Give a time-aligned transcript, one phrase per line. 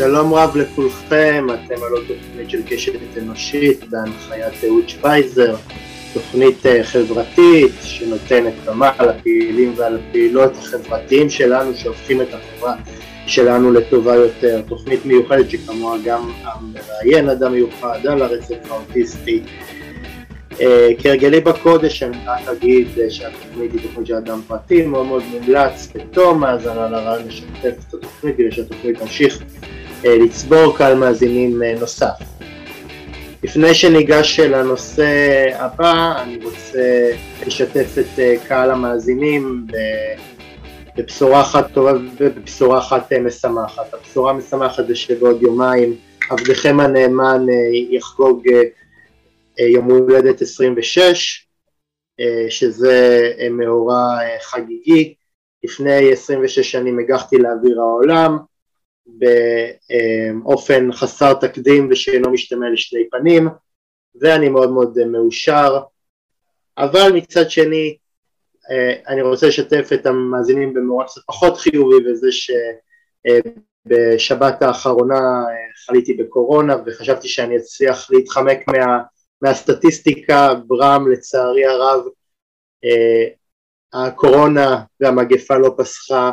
[0.00, 5.56] שלום רב לכולכם, אתם על עוד תוכנית של קשת אנושית בהנחיית אהוד שפייזר,
[6.14, 12.74] תוכנית אה, חברתית שנותנת במה לפעילים ולפעילות החברתיים שלנו שהופכים את החברה
[13.26, 19.42] שלנו לטובה יותר, תוכנית מיוחדת שכמוה גם המראיין אדם מיוחד על הרצף האוטיסטי.
[20.60, 25.22] אה, כהרגלי בקודש אני רק אגיד אה, שהתוכנית היא תוכנית של אדם פרטי, מאוד מאוד
[25.30, 29.42] מומלץ בתום האזנה לרעיון לשתף את התוכנית כדי שהתוכנית תמשיך
[30.04, 32.14] לצבור קהל מאזינים נוסף.
[33.42, 35.06] לפני שניגש לנושא
[35.54, 37.12] הבא, אני רוצה
[37.46, 39.66] לשתף את קהל המאזינים
[40.96, 43.94] בבשורה אחת טובה ובבשורה אחת משמחת.
[43.94, 45.96] הבשורה המשמחת זה שבעוד יומיים
[46.30, 47.46] עבדכם הנאמן
[47.90, 48.42] יחגוג
[49.58, 51.46] יום הולדת 26,
[52.48, 53.20] שזה
[53.50, 55.14] מאורע חגיגי.
[55.64, 58.38] לפני 26 שנים הגחתי לאוויר העולם,
[59.18, 63.48] באופן חסר תקדים ושאינו משתמע לשני פנים,
[64.20, 65.80] ואני מאוד מאוד מאושר,
[66.78, 67.96] אבל מצד שני
[69.08, 72.28] אני רוצה לשתף את המאזינים במאורע קצת פחות חיובי וזה
[73.86, 75.20] שבשבת האחרונה
[75.86, 79.02] חליתי בקורונה וחשבתי שאני אצליח להתחמק מה,
[79.42, 82.04] מהסטטיסטיקה, ברם לצערי הרב
[83.92, 86.30] הקורונה והמגפה לא פסחה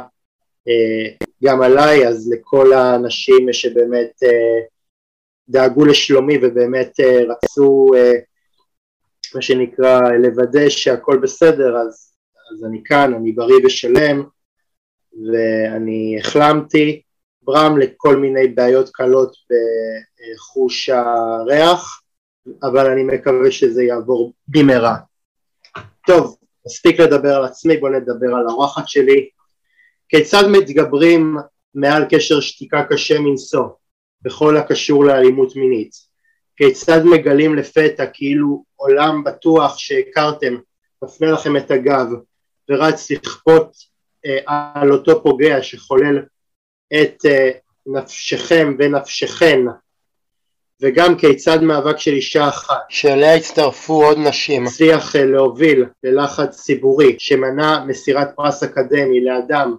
[1.44, 4.12] גם עליי, אז לכל האנשים שבאמת
[5.50, 6.94] דאגו לשלומי ובאמת
[7.30, 7.92] רצו
[9.36, 12.14] מה שנקרא לוודא שהכל בסדר, אז,
[12.54, 14.24] אז אני כאן, אני בריא ושלם
[15.14, 17.02] ואני החלמתי,
[17.42, 22.02] ברם לכל מיני בעיות קלות בחוש הריח,
[22.64, 24.96] אבל אני מקווה שזה יעבור במהרה.
[26.08, 29.30] טוב, מספיק לדבר על עצמי, בואו נדבר על האורחת שלי.
[30.10, 31.38] כיצד מתגברים
[31.76, 33.68] מעל קשר שתיקה קשה מנשוא
[34.22, 35.92] בכל הקשור לאלימות מינית?
[36.58, 40.56] כיצד מגלים לפתע כאילו עולם בטוח שהכרתם
[41.04, 42.08] מפנה לכם את הגב
[42.70, 43.76] ורץ לכפות
[44.26, 44.38] אה,
[44.82, 46.20] על אותו פוגע שחולל
[46.94, 47.52] את אה,
[47.86, 49.60] נפשכם ונפשכן?
[50.82, 52.82] וגם כיצד מאבק של אישה אחת.
[52.90, 54.68] שאליה הצטרפו עוד נשים.
[54.68, 59.76] הצליח אה, להוביל ללחץ ציבורי שמנע מסירת פרס אקדמי לאדם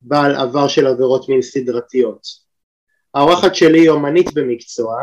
[0.00, 2.22] בעל עבר של עבירות מין סדרתיות.
[3.14, 4.96] האורחת שלי היא אומנית במקצוע,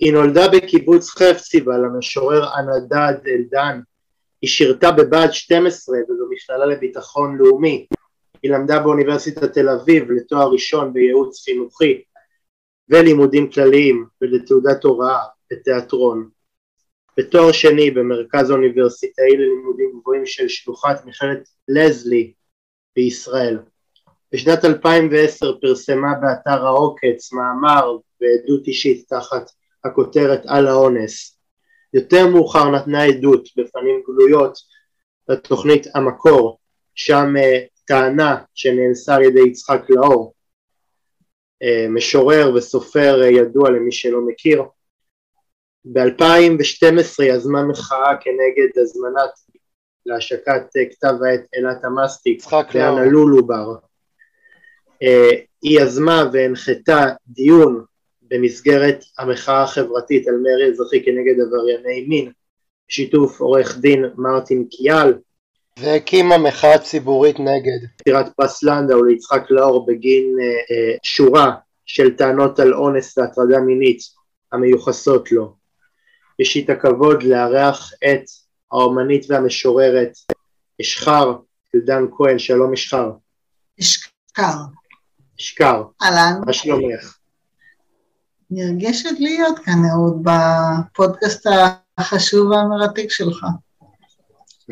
[0.00, 3.80] היא נולדה בקיבוץ חפציבה למשורר אנדד אלדן,
[4.42, 7.86] היא שירתה בבה"ד 12 ובמכללה לביטחון לאומי,
[8.42, 12.02] היא למדה באוניברסיטת תל אביב לתואר ראשון בייעוץ חינוכי
[12.88, 15.18] ולימודים כלליים ולתעודת הוראה
[15.52, 16.28] בתיאטרון.
[17.16, 22.32] בתואר שני במרכז האוניברסיטאי ללימודים גבוהים של שלוחת מכללת לזלי
[22.96, 23.58] בישראל.
[24.32, 29.50] בשנת 2010 פרסמה באתר העוקץ מאמר ועדות אישית תחת
[29.84, 31.38] הכותרת על האונס.
[31.94, 34.58] יותר מאוחר נתנה עדות בפנים גלויות
[35.28, 36.58] לתוכנית המקור,
[36.94, 40.34] שם uh, טענה שנאנסה על ידי יצחק לאור,
[41.64, 44.62] uh, משורר וסופר uh, ידוע למי שלא מכיר.
[45.84, 49.30] ב-2012 יזמה מחאה כנגד הזמנת
[50.06, 52.44] להשקת כתב העת אילת המסטיק
[52.74, 53.74] לאנה לולובר.
[55.62, 57.84] היא יזמה והנחתה דיון
[58.22, 62.32] במסגרת המחאה החברתית על מרי אזרחי כנגד עברייני מין,
[62.88, 65.14] בשיתוף עורך דין מרטין קיאל.
[65.78, 71.52] והקימה מחאה ציבורית נגד פטירת פרס לנדאו ליצחק לאור בגין אה, אה, שורה
[71.86, 73.98] של טענות על אונס והטרדה מינית
[74.52, 75.54] המיוחסות לו.
[76.38, 78.24] יש לי את הכבוד לארח את
[78.72, 80.12] האומנית והמשוררת
[80.80, 81.36] אשחר
[81.74, 83.10] אלדן כהן, שלום אשחר.
[83.80, 84.54] אשכר.
[85.40, 85.82] אשכר.
[86.02, 86.40] אהלן.
[86.46, 87.18] מה שלומך?
[88.50, 91.46] נרגשת להיות כאן, אהוד, בפודקאסט
[91.98, 93.46] החשוב והמרתק שלך.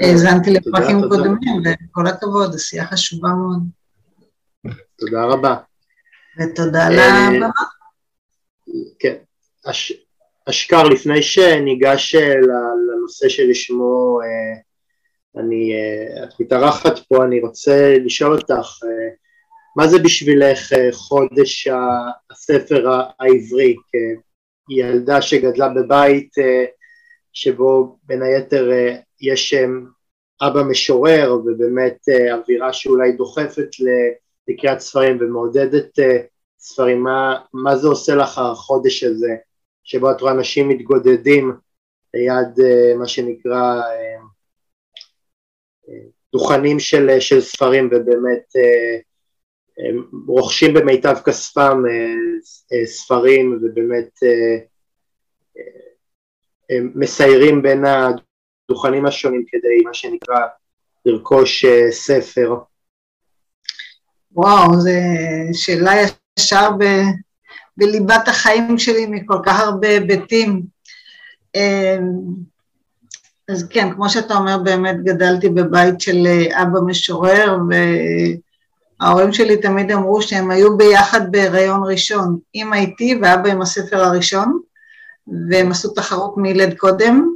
[0.01, 3.63] האזנתי לפרקים קודמים, וכל הכבוד, עשייה חשובה מאוד.
[4.97, 5.57] תודה רבה.
[6.39, 7.51] ותודה על הבמה.
[8.99, 9.15] כן.
[10.49, 12.15] אשכר, לפני שניגש
[13.09, 14.19] לנושא שלשמו
[15.37, 15.73] אני,
[16.25, 18.79] את מתארחת פה, אני רוצה לשאול אותך,
[19.77, 21.69] מה זה בשבילך חודש
[22.31, 23.77] הספר העברי?
[24.69, 26.31] כילדה שגדלה בבית
[27.33, 28.71] שבו בין היתר
[29.21, 29.55] יש
[30.43, 31.99] אבא משורר ובאמת
[32.33, 33.69] אווירה שאולי דוחפת
[34.49, 35.99] לקריאת ספרים ומעודדת
[36.59, 39.35] ספרים, מה, מה זה עושה לך החודש הזה
[39.85, 41.68] שבו את רואה אנשים מתגודדים
[42.19, 42.67] ליד
[42.99, 43.83] מה שנקרא
[46.33, 48.53] דוכנים של, של ספרים ובאמת
[50.27, 51.83] רוכשים במיטב כספם
[52.85, 54.11] ספרים ובאמת
[56.71, 60.41] מסיירים בין הדוכנים השונים כדי מה שנקרא
[61.07, 62.55] לרכוש ספר.
[64.33, 64.91] וואו, זו
[65.53, 65.93] שאלה
[66.39, 66.85] ישר ב,
[67.77, 70.78] בליבת החיים שלי מכל כך הרבה היבטים.
[73.49, 76.27] אז כן, כמו שאתה אומר, באמת גדלתי בבית של
[76.63, 77.59] אבא משורר,
[79.01, 84.59] וההורים שלי תמיד אמרו שהם היו ביחד בהיריון ראשון, אמא איתי ואבא עם הספר הראשון,
[85.51, 87.29] והם עשו תחרות מי ילד קודם,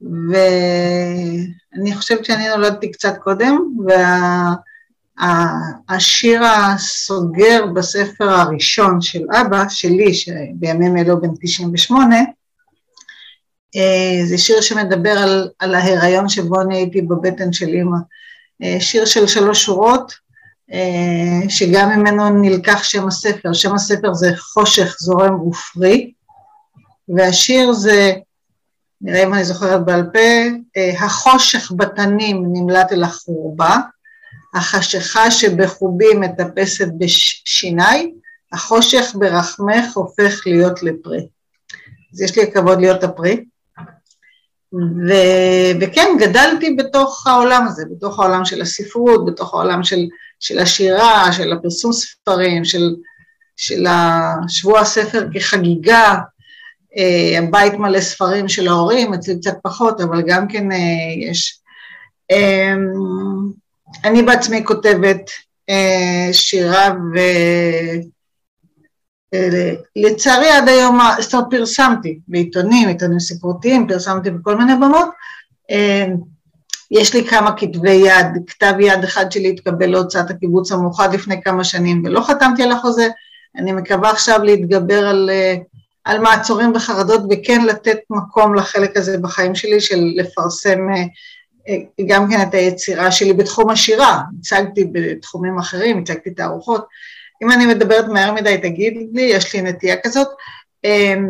[0.00, 3.58] ואני חושבת שאני נולדתי קצת קודם,
[5.18, 12.22] והשיר הסוגר בספר הראשון של אבא, שלי, שבימים אלו בן 98, אה,
[14.24, 17.98] זה שיר שמדבר על, על ההיריון שבו אני הייתי בבטן של אימא.
[18.62, 20.12] אה, שיר של שלוש שורות,
[20.72, 23.52] אה, שגם ממנו נלקח שם הספר.
[23.52, 26.12] שם הספר זה חושך זורם ופרי,
[27.08, 28.12] והשיר זה,
[29.00, 30.18] נראה אם אני זוכרת בעל פה,
[30.98, 33.76] החושך בתנים נמלט אל החורבה,
[34.54, 38.12] החשיכה שבחובי מטפסת בשיניי,
[38.52, 41.26] החושך ברחמך הופך להיות לפרי.
[42.12, 43.44] אז יש לי הכבוד להיות הפרי.
[44.72, 45.12] ו,
[45.80, 50.06] וכן, גדלתי בתוך העולם הזה, בתוך העולם של הספרות, בתוך העולם של,
[50.40, 52.94] של השירה, של הפרסום ספרים, של,
[53.56, 53.86] של
[54.48, 56.18] שבוע הספר כחגיגה,
[56.96, 60.76] אה, הבית מלא ספרים של ההורים, אצלי קצת פחות, אבל גם כן אה,
[61.30, 61.60] יש.
[62.30, 62.74] אה,
[64.04, 65.30] אני בעצמי כותבת
[65.70, 67.18] אה, שירה ו...
[69.96, 75.08] לצערי עד היום, זאת אומרת פרסמתי בעיתונים, עיתונים ספרותיים, פרסמתי בכל מיני במות,
[75.70, 76.06] אה,
[76.90, 81.64] יש לי כמה כתבי יד, כתב יד אחד שלי התקבל להוצאת הקיבוץ המאוחד לפני כמה
[81.64, 83.08] שנים ולא חתמתי על החוזה,
[83.56, 85.54] אני מקווה עכשיו להתגבר על, אה,
[86.04, 91.04] על מעצורים וחרדות וכן לתת מקום לחלק הזה בחיים שלי של לפרסם אה,
[92.06, 96.86] גם כן את היצירה שלי בתחום השירה, הצגתי בתחומים אחרים, הצגתי תערוכות,
[97.42, 100.28] אם אני מדברת מהר מדי תגיד לי, יש לי נטייה כזאת.
[100.84, 101.28] אמ,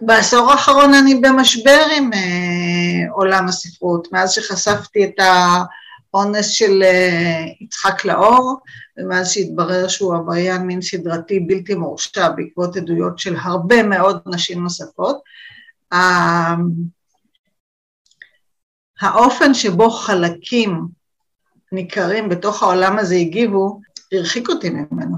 [0.00, 8.04] בעשור האחרון אני במשבר עם אה, עולם הספרות, מאז שחשפתי את האונס של אה, יצחק
[8.04, 8.60] לאור,
[8.96, 15.20] ומאז שהתברר שהוא עבריין מין סדרתי בלתי מורשע בעקבות עדויות של הרבה מאוד נשים נוספות.
[19.00, 20.80] האופן שבו חלקים
[21.72, 23.80] ניכרים בתוך העולם הזה הגיבו,
[24.12, 25.16] הרחיק אותי ממנו.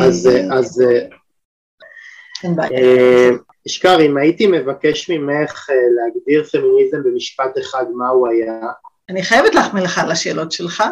[0.00, 0.82] אז, אה, אז
[2.62, 3.30] אה,
[3.66, 8.60] אשכר, אם הייתי מבקש ממך אה, להגדיר פמיניזם במשפט אחד, מה הוא היה?
[9.08, 10.82] אני חייבת להחמיא לך על השאלות שלך.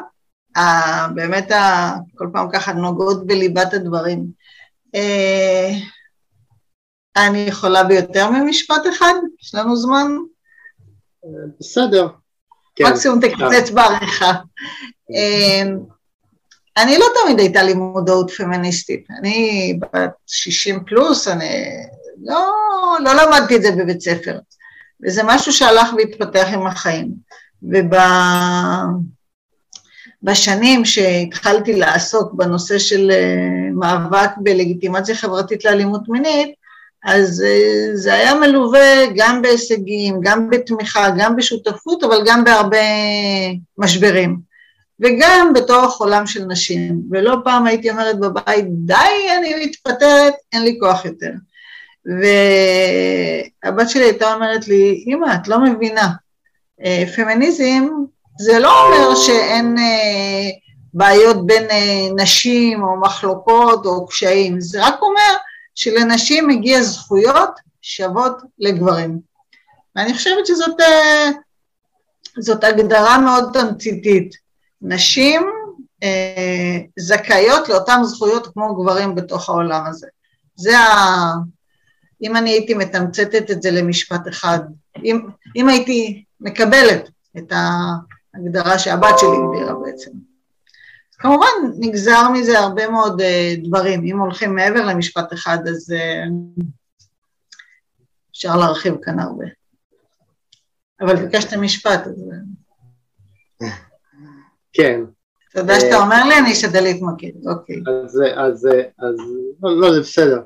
[1.15, 1.49] באמת
[2.15, 4.27] כל פעם ככה נוגעות בליבת הדברים.
[7.17, 9.15] אני יכולה ביותר ממשפט אחד?
[9.43, 10.13] יש לנו זמן?
[11.61, 12.07] בסדר.
[12.81, 14.33] מקסימום תקצץ בעריכה.
[16.77, 21.65] אני לא תמיד הייתה לי מודעות פמיניסטית, אני בת 60 פלוס, אני
[22.23, 22.53] לא,
[23.05, 24.39] לא למדתי את זה בבית ספר,
[25.05, 27.13] וזה משהו שהלך והתפתח עם החיים.
[30.23, 36.55] ובשנים שהתחלתי לעסוק בנושא של אה, מאבק בלגיטימציה חברתית לאלימות מינית,
[37.05, 42.79] אז אה, זה היה מלווה גם בהישגים, גם בתמיכה, גם בשותפות, אבל גם בהרבה
[43.79, 44.52] משברים.
[45.03, 47.03] וגם בתוך עולם של נשים.
[47.11, 51.31] ולא פעם הייתי אומרת בבית, די, אני מתפטרת, אין לי כוח יותר.
[53.65, 56.09] והבת שלי הייתה אומרת לי, אמא, את לא מבינה,
[56.85, 57.89] אה, פמיניזם
[58.39, 60.51] זה לא אומר שאין אה,
[60.95, 65.37] בעיות בין אה, נשים או מחלוקות או קשיים, זה רק אומר
[65.75, 67.51] שלנשים מגיע זכויות
[67.83, 69.19] שוות לגברים.
[69.97, 70.81] ואני חושבת שזאת
[72.39, 74.42] זאת הגדרה מאוד תמציתית.
[74.83, 75.43] נשים
[76.03, 80.07] אה, זכאיות לאותן זכויות כמו גברים בתוך העולם הזה.
[80.55, 81.33] זה ה...
[82.23, 84.59] אם אני הייתי מתמצתת את זה למשפט אחד,
[85.05, 85.21] אם,
[85.57, 87.09] אם הייתי מקבלת
[87.39, 90.11] את ההגדרה שהבת שלי הגדירה בעצם.
[91.19, 91.47] כמובן
[91.79, 96.63] נגזר מזה הרבה מאוד uh, דברים, אם הולכים מעבר למשפט אחד אז uh,
[98.31, 99.45] אפשר להרחיב כאן הרבה.
[101.01, 102.25] אבל ביקשת משפט, אז...
[104.73, 105.01] כן.
[105.53, 107.77] תודה שאתה אה, אומר לי, אני אשתדל להתמקד, אוקיי.
[107.77, 109.17] אז, אז, אז
[109.63, 110.41] לא, לא, זה בסדר.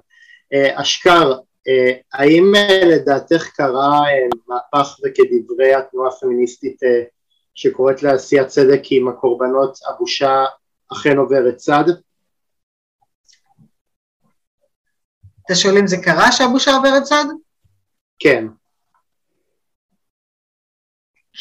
[0.53, 1.33] אה, אשכר,
[1.69, 2.53] אה, האם
[2.87, 4.03] לדעתך קרה
[4.49, 6.81] מהפך וכדברי התנועה הפמיניסטית
[7.55, 10.45] שקוראת לעשיית צדק עם הקורבנות, הבושה
[10.93, 11.85] אכן עוברת צד?
[15.47, 17.25] אתה שואל אם זה קרה שהבושה עוברת צד?
[18.19, 18.47] כן.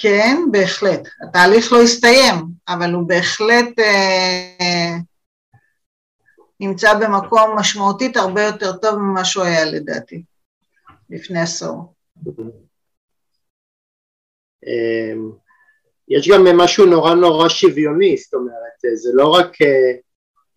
[0.02, 1.08] כן, בהחלט.
[1.22, 2.36] התהליך לא הסתיים,
[2.68, 4.96] אבל הוא בהחלט אה,
[6.60, 10.24] נמצא במקום משמעותית הרבה יותר טוב ממה שהוא היה לדעתי,
[11.10, 11.94] לפני עשור.
[14.66, 15.32] אמ,
[16.08, 19.92] יש גם משהו נורא נורא שוויוני, זאת אומרת, זה לא רק אה,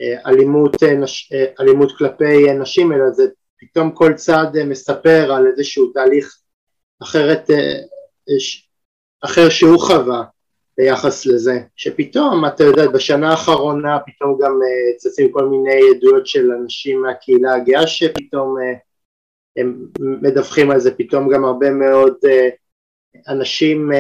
[0.01, 3.23] אה, אלימות, אה, אלימות כלפי נשים, אלא זה
[3.61, 6.39] פתאום כל צד מספר על איזשהו תהליך
[7.03, 7.51] אחרת,
[9.21, 10.25] אחר שהוא חווה
[10.79, 14.59] ביחס לזה, שפתאום, אתה יודע, בשנה האחרונה פתאום גם
[14.97, 18.57] צצים כל מיני עדויות של אנשים מהקהילה הגאה שפתאום
[19.57, 22.15] הם מדווחים על זה, פתאום גם הרבה מאוד
[23.29, 23.91] אנשים,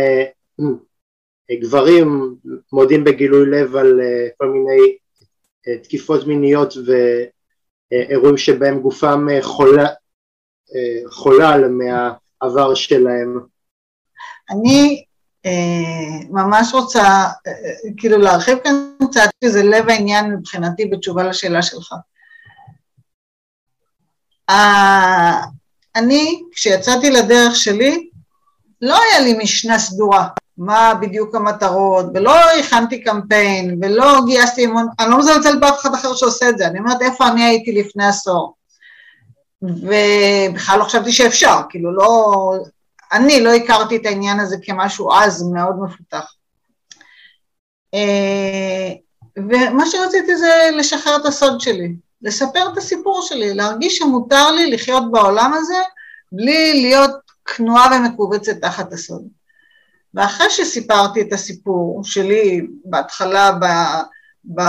[1.60, 2.36] גברים
[2.72, 4.00] מודים בגילוי לב על
[4.36, 4.96] כל מיני
[5.82, 6.74] תקיפות מיניות
[7.92, 9.86] ואירועים שבהם גופם חולה,
[11.10, 13.38] חולל מהעבר שלהם.
[14.50, 15.07] אני אה,
[16.30, 17.02] ממש רוצה
[17.46, 17.52] אה,
[17.96, 21.94] כאילו להרחיב כאן קצת, שזה לב העניין מבחינתי בתשובה לשאלה שלך.
[24.50, 25.42] אה,
[25.96, 28.08] אני, כשיצאתי לדרך שלי,
[28.82, 30.28] לא היה לי משנה סדורה.
[30.58, 36.14] מה בדיוק המטרות, ולא הכנתי קמפיין, ולא גייסתי המון, אני לא מזלזל באף אחד אחר
[36.14, 38.54] שעושה את זה, אני אומרת איפה אני הייתי לפני עשור.
[39.62, 42.52] ובכלל לא חשבתי שאפשר, כאילו לא,
[43.12, 46.34] אני לא הכרתי את העניין הזה כמשהו אז מאוד מפותח.
[47.94, 48.92] אה,
[49.36, 55.12] ומה שרציתי זה לשחרר את הסוד שלי, לספר את הסיפור שלי, להרגיש שמותר לי לחיות
[55.12, 55.82] בעולם הזה
[56.32, 57.10] בלי להיות
[57.44, 59.22] כנועה ומכווצת תחת הסוד.
[60.14, 63.64] ואחרי שסיפרתי את הסיפור שלי בהתחלה ב,
[64.54, 64.62] ב,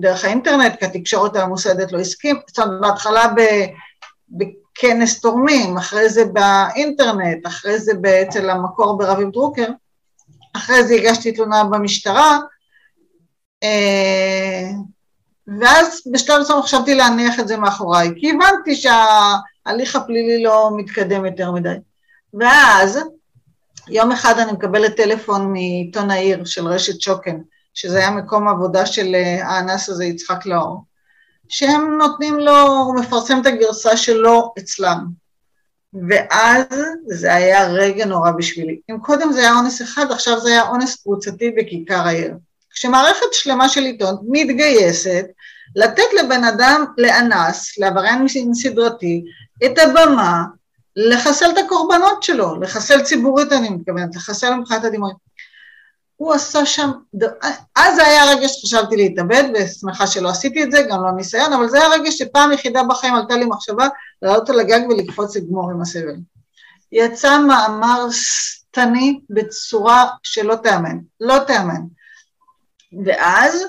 [0.00, 3.40] דרך האינטרנט, כי התקשורת הממוסדת לא הסכים, זאת אומרת בהתחלה ב,
[4.78, 7.92] בכנס תורמים, אחרי זה באינטרנט, אחרי זה
[8.22, 9.66] אצל המקור ברביב דרוקר,
[10.56, 12.38] אחרי זה הגשתי תלונה במשטרה,
[13.62, 14.70] אה,
[15.60, 21.52] ואז בשלב מסוים חשבתי להניח את זה מאחוריי, כי הבנתי שההליך הפלילי לא מתקדם יותר
[21.52, 21.76] מדי.
[22.34, 23.00] ואז
[23.88, 27.36] יום אחד אני מקבלת טלפון מעיתון העיר של רשת שוקן,
[27.74, 30.84] שזה היה מקום עבודה של אה, האנס הזה, יצחק לאור,
[31.48, 35.06] שהם נותנים לו, הוא מפרסם את הגרסה שלו אצלם.
[36.08, 36.66] ואז
[37.06, 38.80] זה היה רגע נורא בשבילי.
[38.90, 42.34] אם קודם זה היה אונס אחד, עכשיו זה היה אונס קבוצתי בכיכר העיר.
[42.70, 45.26] כשמערכת שלמה של עיתון מתגייסת
[45.76, 49.24] לתת לבן אדם, לאנס, לעבריין סדרתי,
[49.66, 50.44] את הבמה
[50.96, 55.25] לחסל את הקורבנות שלו, לחסל ציבורית אני מתכוונת, לחסל מבחינת הדימויים.
[56.16, 56.90] הוא עשה שם,
[57.76, 61.68] אז זה היה הרגע שחשבתי להתאבד, ושמחה שלא עשיתי את זה, גם לא ניסיון, אבל
[61.68, 63.88] זה היה הרגע שפעם יחידה בחיים עלתה לי מחשבה
[64.22, 66.16] לעלות על הגג ולקפוץ לגמור עם הסבל.
[66.92, 71.80] יצא מאמר שטני בצורה שלא תיאמן, לא תיאמן.
[73.04, 73.64] ואז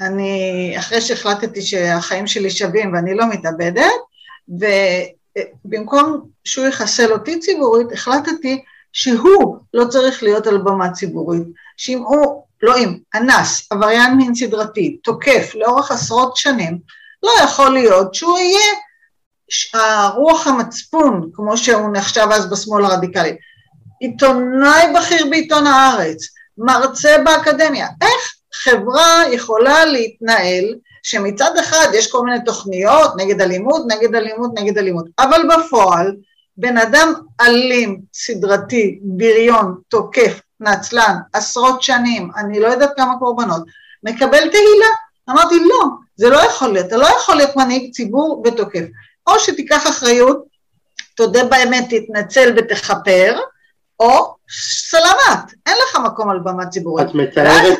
[0.00, 3.92] אני, אחרי שהחלטתי שהחיים שלי שווים ואני לא מתאבדת,
[5.64, 11.42] במקום שהוא יחסל אותי ציבורית, החלטתי שהוא לא צריך להיות על במה ציבורית,
[11.76, 16.78] שאם הוא, לא אם, אנס, עבריין מין סדרתי, תוקף לאורך עשרות שנים,
[17.22, 18.72] לא יכול להיות שהוא יהיה
[19.74, 23.36] הרוח המצפון, כמו שהוא נחשב אז בשמאל הרדיקלי.
[24.00, 26.18] עיתונאי בכיר בעיתון הארץ,
[26.58, 34.14] מרצה באקדמיה, איך חברה יכולה להתנהל שמצד אחד יש כל מיני תוכניות נגד אלימות, נגד
[34.14, 36.16] אלימות, נגד אלימות, אבל בפועל
[36.58, 43.62] בן אדם אלים, סדרתי, בריון, תוקף, נצלן, עשרות שנים, אני לא יודעת כמה קורבנות,
[44.02, 44.86] מקבל תהילה.
[45.30, 45.84] אמרתי, לא,
[46.16, 48.84] זה לא יכול להיות, אתה לא יכול להיות מנהיג ציבור ותוקף.
[49.26, 50.44] או שתיקח אחריות,
[51.14, 53.40] תודה באמת, תתנצל ותכפר,
[54.00, 54.36] או
[54.90, 57.08] סלמת, אין לך מקום על במה ציבורית.
[57.08, 57.78] את מתארת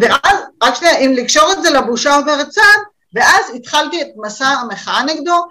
[0.00, 2.78] ואז, רק שנייה, אם לקשור את זה לבושה עוברת צד,
[3.14, 5.44] ואז התחלתי את מסע המחאה נגדו,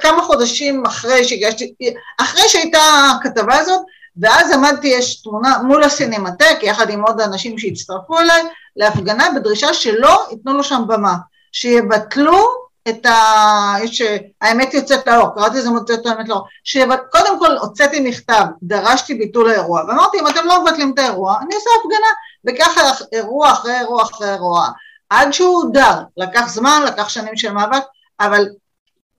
[0.00, 1.74] כמה חודשים אחרי שהגשתי,
[2.20, 2.78] אחרי שהייתה
[3.16, 3.82] הכתבה הזאת,
[4.16, 8.42] ואז עמדתי, יש תמונה מול הסינמטק, יחד עם עוד אנשים שהצטרפו אליי,
[8.76, 11.14] להפגנה בדרישה שלא ייתנו לו שם במה,
[11.52, 13.74] שיבטלו את ה...
[13.82, 14.02] יש...
[14.40, 19.82] האמת יוצאת לאור, קראתי לזה מוצאת האמת לאור, שקודם כל הוצאתי מכתב, דרשתי ביטול האירוע,
[19.88, 22.06] ואמרתי אם אתם לא מבטלים את האירוע, אני אעשה הפגנה,
[22.48, 24.68] וככה אירוע אחרי אירוע אחרי אירוע,
[25.10, 27.82] עד שהוא הודר, לקח זמן, לקח שנים של מאבק,
[28.20, 28.46] אבל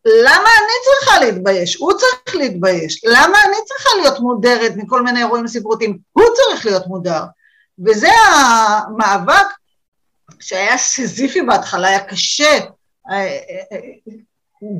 [0.06, 1.76] למה אני צריכה להתבייש?
[1.76, 3.02] הוא צריך להתבייש.
[3.04, 5.98] למה אני צריכה להיות מודרת מכל מיני אירועים ספרותיים?
[6.12, 7.24] הוא צריך להיות מודר.
[7.86, 9.48] וזה המאבק
[10.40, 12.60] שהיה סזיפי בהתחלה, היה קשה,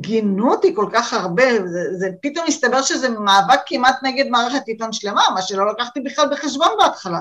[0.00, 4.92] גינו אותי כל כך הרבה, זה, זה פתאום הסתבר שזה מאבק כמעט נגד מערכת עיתון
[4.92, 7.18] שלמה, מה שלא לקחתי בכלל בחשבון בהתחלה.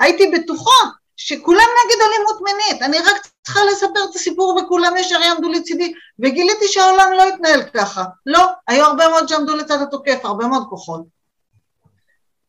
[0.00, 0.70] הייתי בטוחה
[1.16, 6.68] שכולם נגד אלימות מינית, אני רק צריכה לספר את הסיפור וכולם ישר יעמדו לצידי, וגיליתי
[6.68, 8.04] שהעולם לא התנהל ככה.
[8.26, 11.02] לא, היו הרבה מאוד שעמדו לצד התוקף, הרבה מאוד כוחות.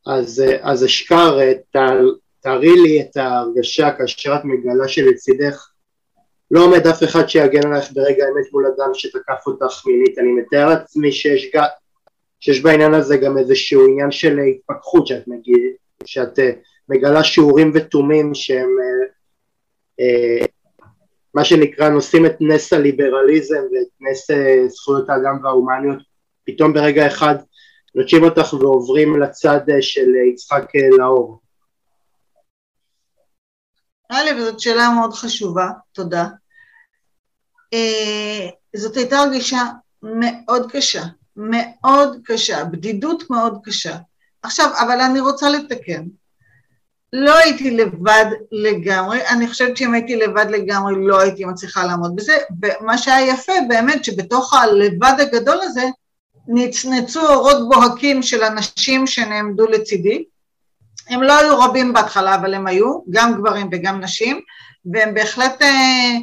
[0.08, 1.40] אז, אז אשכר,
[2.42, 5.68] תארי לי את ההרגשה כאשר את מגלה שלצידך
[6.52, 10.70] לא עומד אף אחד שיגן עליך ברגע האמת מול אדם שתקף אותך מינית, אני מתאר
[10.70, 11.52] לעצמי שיש,
[12.40, 15.58] שיש בעניין הזה גם איזשהו עניין של התפכחות שאת, מגיע,
[16.06, 16.52] שאת אה,
[16.90, 19.08] מגלה שיעורים ותומים שהם אה,
[20.00, 20.46] אה,
[21.34, 26.00] מה שנקרא נושאים את נס הליברליזם ואת נס אה, זכויות האדם וההומניות
[26.44, 27.36] פתאום ברגע אחד
[27.96, 30.66] נוטשים אותך ועוברים לצד של יצחק
[30.98, 31.40] לאור.
[34.12, 36.26] א', זאת שאלה מאוד חשובה, תודה.
[38.76, 39.62] זאת הייתה הרגשה
[40.04, 41.04] מאוד קשה,
[41.36, 43.98] מאוד קשה, בדידות מאוד קשה.
[44.42, 46.04] עכשיו, אבל אני רוצה לתקן.
[47.18, 52.38] לא הייתי לבד לגמרי, אני חושבת שאם הייתי לבד לגמרי לא הייתי מצליחה לעמוד בזה,
[52.62, 55.84] ומה שהיה יפה באמת שבתוך הלבד הגדול הזה
[56.48, 60.24] נצנצו אורות בוהקים של אנשים שנעמדו לצידי,
[61.10, 64.42] הם לא היו רבים בהתחלה אבל הם היו, גם גברים וגם נשים,
[64.94, 66.18] והם בהחלט אה,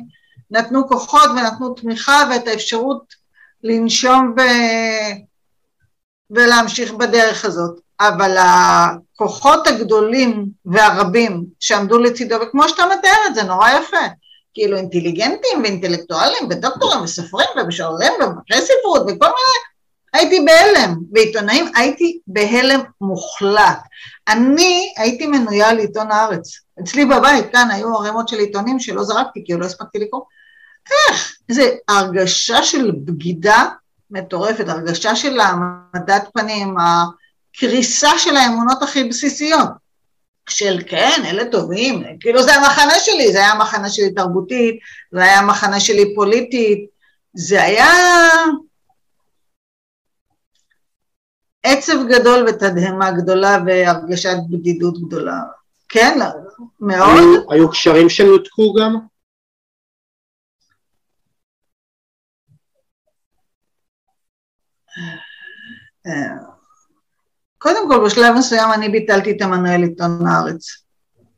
[0.50, 3.14] נתנו כוחות ונתנו תמיכה ואת האפשרות
[3.62, 4.40] לנשום ו...
[6.30, 7.80] ולהמשיך בדרך הזאת.
[8.09, 14.06] אבל הכוחות הגדולים והרבים שעמדו לצידו, וכמו שאתה מתאר את זה, נורא יפה.
[14.54, 19.59] כאילו אינטליגנטים ואינטלקטואלים ודוקטורים וסופרים ומשוררים ומבקרי ספרות וכל מיני,
[20.12, 23.78] הייתי בהלם, ועיתונאים הייתי בהלם מוחלט.
[24.28, 26.50] אני הייתי מנויה לעיתון הארץ.
[26.82, 30.22] אצלי בבית, כאן היו ערימות של עיתונים שלא זרקתי כי לא הספקתי לקרוא.
[30.90, 31.37] איך?
[31.48, 33.64] איזה הרגשה של בגידה
[34.11, 36.74] מטורפת, הרגשה של העמדת פנים,
[37.57, 39.83] הקריסה של האמונות הכי בסיסיות.
[40.49, 44.81] של כן, אלה טובים, כאילו זה המחנה שלי, זה היה המחנה שלי תרבותית,
[45.12, 46.91] זה היה המחנה שלי פוליטית,
[47.35, 47.87] זה היה
[51.62, 55.41] עצב גדול ותדהמה גדולה והרגשת בדידות גדולה.
[55.88, 56.19] כן,
[56.81, 57.19] מאוד.
[57.19, 58.97] היו, היו קשרים שנותקו גם?
[66.07, 66.52] אה,
[67.62, 70.66] קודם כל, בשלב מסוים אני ביטלתי את המנהל עיתון הארץ.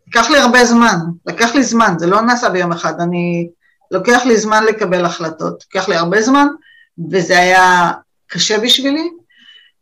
[0.08, 3.48] לקח לי הרבה זמן, לקח לי זמן, זה לא נעשה ביום אחד, אני,
[3.90, 6.46] לוקח לי זמן לקבל החלטות, לקח לי הרבה זמן,
[7.10, 7.92] וזה היה
[8.26, 9.08] קשה בשבילי,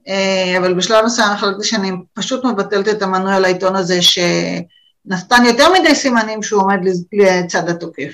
[0.09, 5.95] אה, אבל בשלב מסוים החלטתי שאני פשוט מבטלת את המנוי העיתון הזה, שנתן יותר מדי
[5.95, 6.79] סימנים שהוא עומד
[7.13, 8.13] לצד התוקף,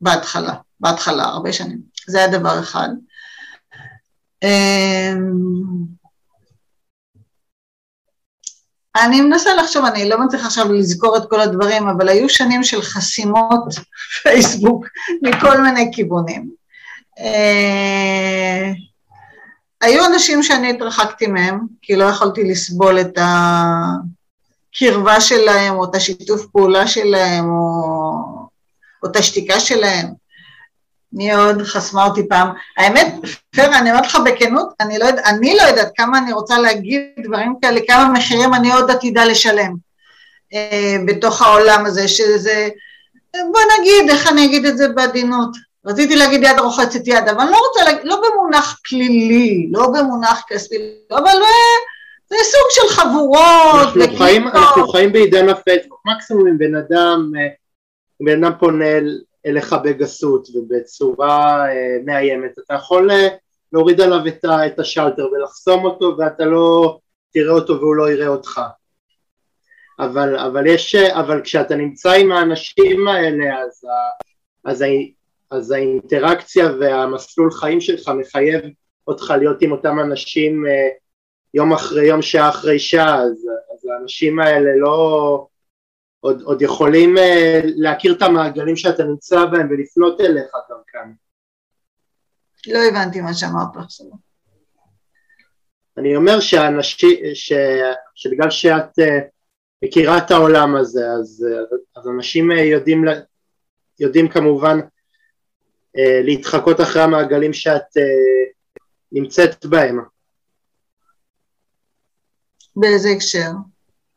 [0.00, 1.78] בהתחלה, בהתחלה, הרבה שנים.
[2.06, 2.88] זה היה דבר אחד.
[9.04, 12.82] אני מנסה לחשוב, אני לא מצליחה עכשיו לזכור את כל הדברים, אבל היו שנים של
[12.82, 13.74] חסימות
[14.22, 14.86] פייסבוק
[15.22, 16.50] מכל מיני כיוונים.
[17.18, 18.72] אה,
[19.80, 23.18] היו אנשים שאני התרחקתי מהם, כי לא יכולתי לסבול את
[24.74, 28.48] הקרבה שלהם, או את השיתוף פעולה שלהם, או,
[29.02, 30.25] או את השתיקה שלהם.
[31.12, 32.48] מי עוד חסמה אותי פעם?
[32.76, 33.14] האמת,
[33.56, 37.02] פרה, אני אומרת לך בכנות, אני לא, יודע, אני לא יודעת כמה אני רוצה להגיד
[37.24, 39.74] דברים כאלה, כמה מחירים אני עוד עתידה לשלם
[40.54, 42.68] אה, בתוך העולם הזה, שזה,
[43.34, 45.56] בוא נגיד, איך אני אגיד את זה בעדינות?
[45.86, 50.44] רציתי להגיד יד רוחצת יד, אבל אני לא רוצה להגיד, לא במונח פלילי, לא במונח
[50.48, 50.76] כספי,
[51.10, 51.76] אבל אה,
[52.28, 53.96] זה סוג של חבורות.
[53.96, 57.48] אנחנו, חיים, אנחנו חיים בעידן הפייסבוק, מקסימום אם בן אדם, אה,
[58.20, 58.84] בן אדם פונה
[59.46, 63.28] אליך בגסות ובצורה אה, מאיימת, אתה יכול אה,
[63.72, 66.98] להוריד עליו את, את השלטר ולחסום אותו ואתה לא
[67.32, 68.60] תראה אותו והוא לא יראה אותך.
[69.98, 73.82] אבל, אבל, יש, אבל כשאתה נמצא עם האנשים האלה אז,
[74.64, 74.84] אז,
[75.50, 78.60] אז האינטראקציה והמסלול חיים שלך מחייב
[79.06, 80.88] אותך להיות עם אותם אנשים אה,
[81.54, 85.46] יום אחרי יום, שעה אחרי שעה, אז, אז האנשים האלה לא,
[86.20, 87.20] עוד, עוד יכולים uh,
[87.64, 91.12] להכיר את המעגלים שאתה נמצא בהם ולפנות אליך דרכם.
[92.66, 94.06] לא הבנתי מה שאמרת עכשיו.
[95.98, 97.52] אני אומר שאנשים, ש,
[98.14, 99.04] שבגלל שאת uh,
[99.82, 103.04] מכירה את העולם הזה, אז, uh, אז אנשים uh, יודעים,
[104.00, 108.52] יודעים כמובן uh, להתחקות אחרי המעגלים שאת uh,
[109.12, 110.00] נמצאת בהם.
[112.76, 113.50] באיזה הקשר?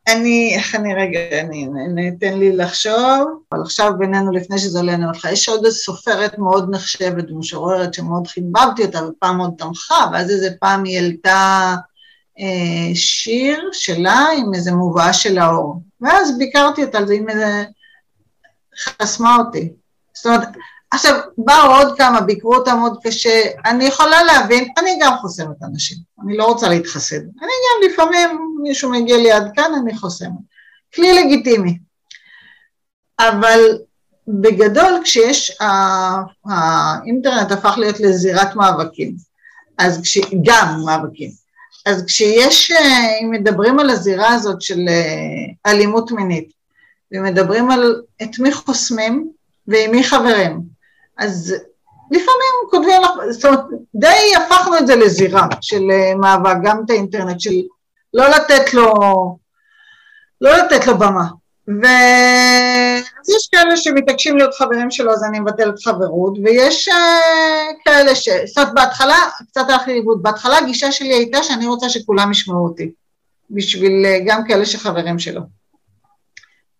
[0.08, 5.02] אני, איך אני רגע, אני, ניתן לי לחשוב, אבל עכשיו בינינו, לפני שזה עולה, אני
[5.02, 10.30] אומרת לך, יש עוד סופרת מאוד נחשבת ומשוררת שמאוד חיבבתי אותה, ופעם מאוד תמכה, ואז
[10.30, 11.74] איזה פעם היא העלתה
[12.40, 17.64] אה, שיר שלה עם איזה מובאה של האור, ואז ביקרתי אותה זה עם איזה...
[18.84, 19.72] חסמה אותי.
[20.14, 20.48] זאת אומרת,
[20.92, 25.96] עכשיו, באו עוד כמה, ביקרו אותה מאוד קשה, אני יכולה להבין, אני גם חוסמת אנשים,
[26.24, 27.20] אני לא רוצה להתחסד.
[27.20, 30.30] אני גם לפעמים, מישהו מגיע לי עד כאן, אני חוסמת.
[30.94, 31.78] כלי לגיטימי.
[33.20, 33.78] אבל
[34.28, 35.56] בגדול, כשיש,
[36.46, 39.16] האינטרנט הפך להיות לזירת מאבקים,
[39.78, 40.18] אז כש...
[40.44, 41.30] גם מאבקים.
[41.86, 42.72] אז כשיש,
[43.22, 46.52] אם מדברים על הזירה הזאת של אה, אלימות מינית,
[47.12, 49.30] ומדברים על את מי חוסמים
[49.68, 50.60] ועם מי חברים,
[51.20, 51.54] אז
[52.10, 53.60] לפעמים כותבים לך, זאת אומרת,
[53.94, 57.54] די הפכנו את זה לזירה של אה, מאבק, גם את האינטרנט, של
[58.14, 58.94] לא לתת לו,
[60.40, 61.24] לא לתת לו במה.
[61.68, 66.92] ואז יש כאלה שמתעקשים להיות חברים שלו, אז אני מבטלת חברות, ויש uh,
[67.84, 68.28] כאלה ש...
[68.46, 69.16] זאת אומרת, בהתחלה,
[69.50, 72.90] קצת הלך לי לאיבוד, בהתחלה הגישה שלי הייתה שאני רוצה שכולם ישמעו אותי,
[73.50, 75.59] בשביל uh, גם כאלה שחברים שלו.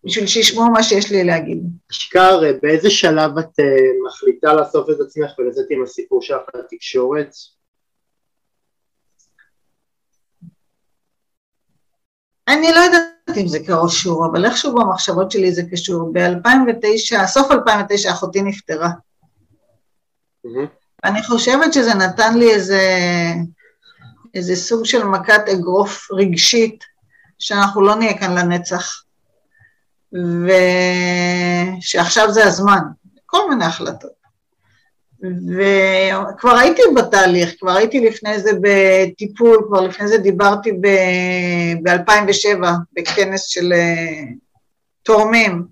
[0.03, 1.63] בשביל שישמעו מה שיש לי להגיד.
[1.91, 3.63] אשכר, באיזה שלב את uh,
[4.07, 7.35] מחליטה לאסוף את עצמך ולצאת עם הסיפור שלך לתקשורת?
[12.47, 16.13] אני לא יודעת אם זה קשור, אבל איכשהו במחשבות שלי זה קשור.
[16.13, 18.89] ב-2009, סוף 2009 אחותי נפטרה.
[20.45, 20.67] Mm-hmm.
[21.03, 22.81] אני חושבת שזה נתן לי איזה,
[24.33, 26.83] איזה סוג של מכת אגרוף רגשית,
[27.39, 29.03] שאנחנו לא נהיה כאן לנצח.
[31.77, 32.79] ושעכשיו זה הזמן,
[33.25, 34.21] כל מיני החלטות.
[35.21, 43.73] וכבר הייתי בתהליך, כבר הייתי לפני זה בטיפול, כבר לפני זה דיברתי ב-2007 בכנס של
[43.73, 44.23] אה,
[45.03, 45.65] תורמים,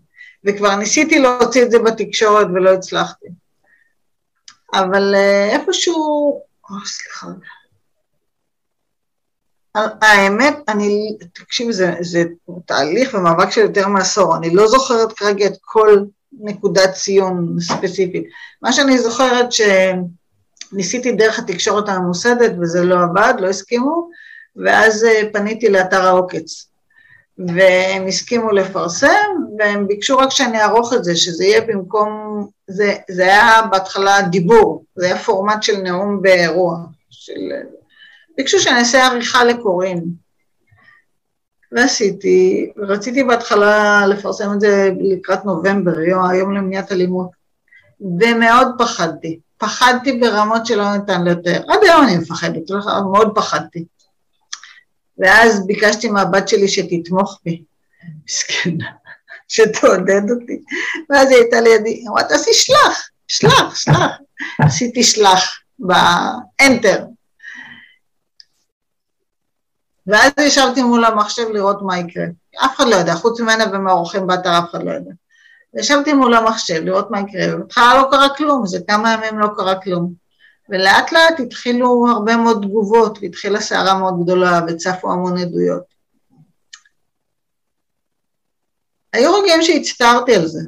[0.46, 3.28] וכבר ניסיתי להוציא את זה בתקשורת ולא הצלחתי.
[4.74, 7.28] אבל אה, איפשהו, או, סליחה,
[9.76, 12.24] האמת, אני, תקשיב, זה, זה
[12.66, 16.04] תהליך ומאבק של יותר מעשור, אני לא זוכרת כרגע את כל
[16.40, 18.24] נקודת ציון ספציפית.
[18.62, 24.10] מה שאני זוכרת שניסיתי דרך התקשורת הממוסדת וזה לא עבד, לא הסכימו,
[24.56, 26.70] ואז אה, פניתי לאתר העוקץ.
[27.48, 29.30] והם הסכימו לפרסם,
[29.60, 32.10] והם ביקשו רק שאני אערוך את זה, שזה יהיה במקום,
[32.68, 36.78] זה, זה היה בהתחלה דיבור, זה היה פורמט של נאום באירוע,
[37.10, 37.52] של
[38.40, 40.04] ביקשו שאני אעשה עריכה לקוראים.
[41.72, 45.92] ועשיתי, רציתי בהתחלה לפרסם את זה לקראת נובמבר,
[46.30, 47.30] היום למניעת אלימות,
[48.02, 49.40] ומאוד פחדתי.
[49.58, 51.62] פחדתי ברמות שלא ניתן לתאר.
[51.68, 52.80] עד היום אני מפחדת, לא
[53.12, 53.86] מאוד פחדתי.
[55.18, 57.64] ואז ביקשתי מהבת שלי שתתמוך בי,
[58.26, 58.86] מסכנה,
[59.54, 60.62] שתעודד אותי.
[61.10, 64.12] ואז היא הייתה לידי, היא אמרה, תעשי שלח, שלח, שלח.
[64.66, 67.06] עשיתי שלח באנטר,
[70.10, 72.26] ואז ישבתי מול המחשב לראות מה יקרה.
[72.66, 75.12] אף אחד לא יודע, חוץ ממנה ומהאורחים באתר אף אחד לא יודע.
[75.74, 79.82] ישבתי מול המחשב לראות מה יקרה, ובהתחלה לא קרה כלום, זה כמה ימים לא קרה
[79.82, 80.14] כלום.
[80.70, 85.84] ולאט לאט התחילו הרבה מאוד תגובות, והתחילה סערה מאוד גדולה, וצפו המון עדויות.
[89.14, 90.60] היו רגעים שהצטערתי על זה.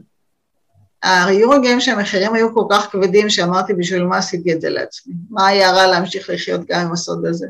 [1.04, 5.14] היו רגעים שהמחירים היו כל כך כבדים, שאמרתי, בשביל מה עשיתי את זה לעצמי?
[5.30, 7.48] מה היה רע להמשיך לחיות גם עם הסוד הזה?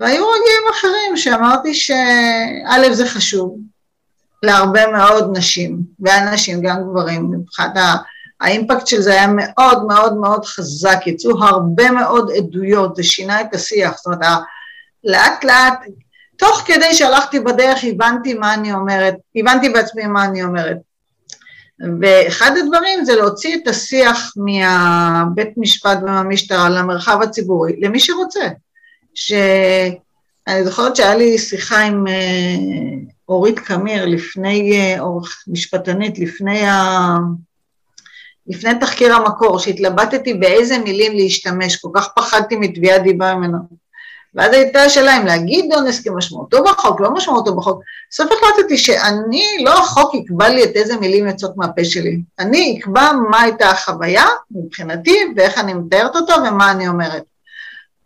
[0.00, 3.58] והיו רגעים אחרים שאמרתי שא' זה חשוב
[4.42, 7.72] להרבה מאוד נשים, ואנשים, גם גברים, מבחינת
[8.40, 13.54] האימפקט של זה היה מאוד מאוד מאוד חזק, יצאו הרבה מאוד עדויות, זה שינה את
[13.54, 14.38] השיח, זאת אומרת,
[15.04, 15.80] לאט לאט,
[16.36, 20.76] תוך כדי שהלכתי בדרך הבנתי מה אני אומרת, הבנתי בעצמי מה אני אומרת.
[22.00, 28.48] ואחד הדברים זה להוציא את השיח מהבית משפט ומהמשטרה למרחב הציבורי, למי שרוצה.
[29.18, 32.54] שאני זוכרת שהיה לי שיחה עם אה,
[33.28, 37.16] אורית קמיר לפני, אה, אורך משפטנית, לפני, ה...
[38.46, 43.58] לפני תחקיר המקור, שהתלבטתי באיזה מילים להשתמש, כל כך פחדתי מתביעת דיבה ממנו.
[44.34, 47.82] ואז הייתה השאלה אם להגיד אונס כמשמעותו בחוק, לא משמעותו בחוק.
[48.10, 52.20] בסוף החלטתי שאני, לא החוק יקבע לי את איזה מילים יוצאות מהפה שלי.
[52.38, 57.22] אני אקבע מה הייתה החוויה מבחינתי ואיך אני מתארת אותו ומה אני אומרת.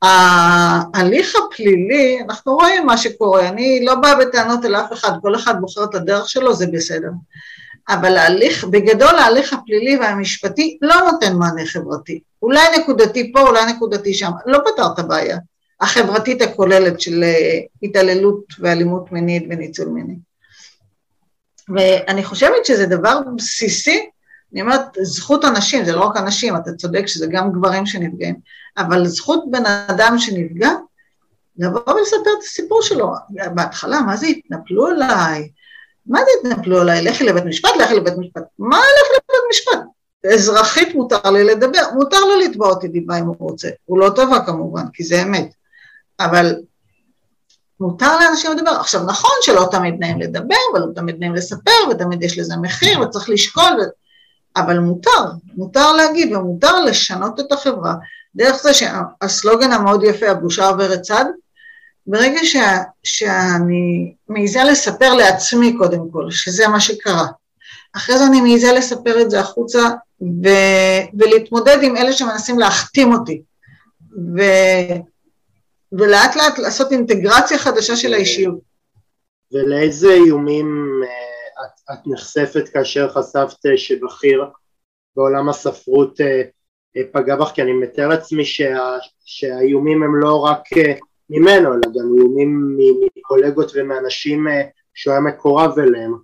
[0.02, 5.60] ההליך הפלילי, אנחנו רואים מה שקורה, אני לא באה בטענות אל אף אחד, כל אחד
[5.60, 7.10] בוחר את הדרך שלו, זה בסדר.
[7.88, 12.20] אבל ההליך, בגדול ההליך הפלילי והמשפטי לא נותן מענה חברתי.
[12.42, 15.38] אולי נקודתי פה, אולי נקודתי שם, לא פתר את הבעיה.
[15.80, 20.14] החברתית הכוללת של אה, התעללות ואלימות מינית וניצול מיני.
[21.68, 24.06] ואני חושבת שזה דבר בסיסי,
[24.52, 28.34] אני אומרת, זכות אנשים, זה לא רק אנשים, אתה צודק שזה גם גברים שנפגעים,
[28.78, 30.70] אבל זכות בן אדם שנפגע,
[31.58, 33.12] לבוא ולספר את הסיפור שלו.
[33.54, 35.48] בהתחלה, מה זה התנפלו עליי?
[36.06, 37.04] מה זה התנפלו עליי?
[37.04, 38.42] לכי לבית משפט, לכי לבית משפט.
[38.58, 39.86] מה לכי לבית משפט?
[40.34, 43.68] אזרחית מותר לי לדבר, מותר לו לתבוע אותי דיבה אם הוא רוצה.
[43.84, 45.54] הוא לא טובה כמובן, כי זה אמת.
[46.20, 46.54] אבל
[47.80, 48.70] מותר לאנשים לדבר.
[48.70, 53.28] עכשיו, נכון שלא תמיד נעים לדבר, ולא תמיד נעים לספר, ותמיד יש לזה מחיר, וצריך
[53.28, 53.82] לשקול, ו...
[54.56, 55.24] אבל מותר,
[55.56, 57.94] מותר להגיד, ומותר לשנות את החברה.
[58.34, 61.24] דרך זה שהסלוגן המאוד יפה, הבושה עוברת צד,
[62.06, 62.56] ברגע ש...
[63.04, 67.26] שאני מעיזה לספר לעצמי קודם כל, שזה מה שקרה,
[67.96, 69.80] אחרי זה אני מעיזה לספר את זה החוצה
[70.22, 70.48] ו...
[71.18, 73.42] ולהתמודד עם אלה שמנסים להחתים אותי.
[74.36, 74.42] ו...
[75.92, 78.58] ולאט לאט לעשות אינטגרציה חדשה של האישיות.
[79.52, 84.44] ולאיזה איומים אה, את, את נחשפת כאשר חשפת שבכיר
[85.16, 86.42] בעולם הספרות אה,
[87.12, 87.50] פגע בך?
[87.54, 88.78] כי אני מתאר לעצמי שה,
[89.24, 90.62] שהאיומים הם לא רק
[91.30, 92.76] ממנו, אלא גם איומים
[93.16, 94.46] מקולגות ומאנשים
[94.94, 96.14] שהוא היה מקורב אליהם.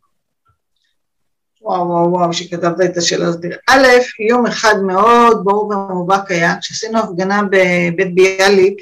[1.63, 3.45] וואו וואו וואו, שכתבת את השאלה הזאת.
[3.69, 3.87] א',
[4.29, 8.81] יום אחד מאוד ברור ומובהק היה, כשעשינו הפגנה בבית ביאליק,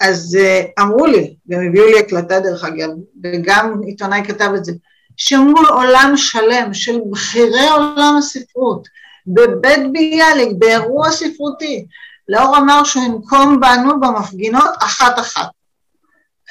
[0.00, 2.88] אז uh, אמרו לי, גם הביאו לי הקלטה דרך אגב,
[3.24, 4.72] וגם עיתונאי כתב את זה,
[5.16, 8.88] שמול עולם שלם של בכירי עולם הספרות,
[9.34, 11.86] בבית ביאליק, באירוע ספרותי,
[12.28, 15.48] לאור אמר שהוא ינקום בנו במפגינות אחת-אחת.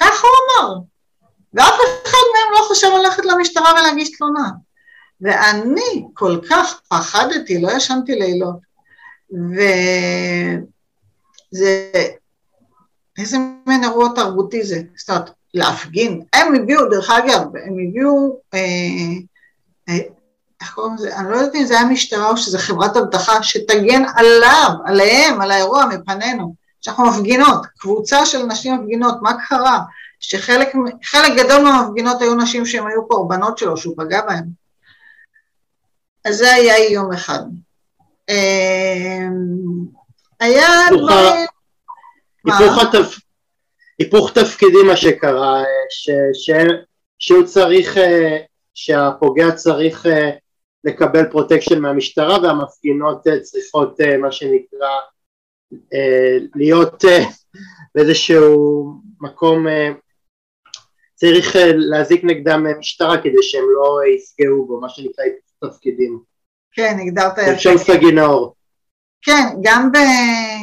[0.00, 0.30] כך הוא
[0.64, 0.74] אמר.
[1.54, 4.50] ואף אחד מהם לא חושב ללכת למשטרה ולהגיש תלונה.
[5.20, 8.56] ואני כל כך פחדתי, לא ישנתי לילות.
[11.52, 11.92] וזה
[13.18, 13.36] איזה
[13.66, 14.82] מין אירוע תרבותי זה?
[14.96, 16.22] זאת אומרת, להפגין.
[16.32, 18.60] הם הביאו, דרך אגב, הם הביאו, אה,
[19.88, 19.98] אה,
[20.60, 21.16] איך קוראים לזה?
[21.16, 25.50] אני לא יודעת אם זה היה משטרה או שזה חברת אבטחה, שתגן עליו, עליהם, על
[25.50, 26.54] האירוע מפנינו.
[26.80, 29.78] שאנחנו מפגינות, קבוצה של נשים מפגינות, מה קרה?
[30.20, 30.68] שחלק
[31.36, 34.44] גדול מהמפגינות היו נשים שהן היו קורבנות שלו, שהוא פגע בהן.
[36.24, 37.42] אז זה היה יום אחד.
[38.28, 39.28] אה,
[40.40, 41.46] היה דברים...
[42.44, 43.18] היפוך, התפ...
[43.98, 46.10] היפוך תפקידים מה שקרה, ש...
[46.32, 46.50] ש...
[47.18, 48.36] שהוא צריך, אה,
[48.74, 50.30] שהפוגע צריך אה,
[50.84, 54.88] לקבל protection מהמשטרה והמפגינות אה, צריכות מה שנקרא
[56.54, 57.04] להיות
[57.94, 59.66] באיזשהו מקום,
[61.14, 65.24] צריך להזעיק נגדם משטרה כדי שהם לא יפגעו בו, מה שנקרא
[65.64, 66.20] תפקידים.
[66.72, 67.52] כן, הגדרת יפה.
[67.52, 68.54] אפשר סגי נאור.
[69.22, 69.96] כן, גם ב...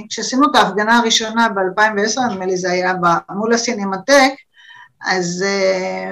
[0.10, 2.93] כשעשינו את ההפגנה הראשונה ב-2010, נדמה לי זה היה
[3.30, 4.32] מול הסינמטק,
[5.06, 6.12] אז אה,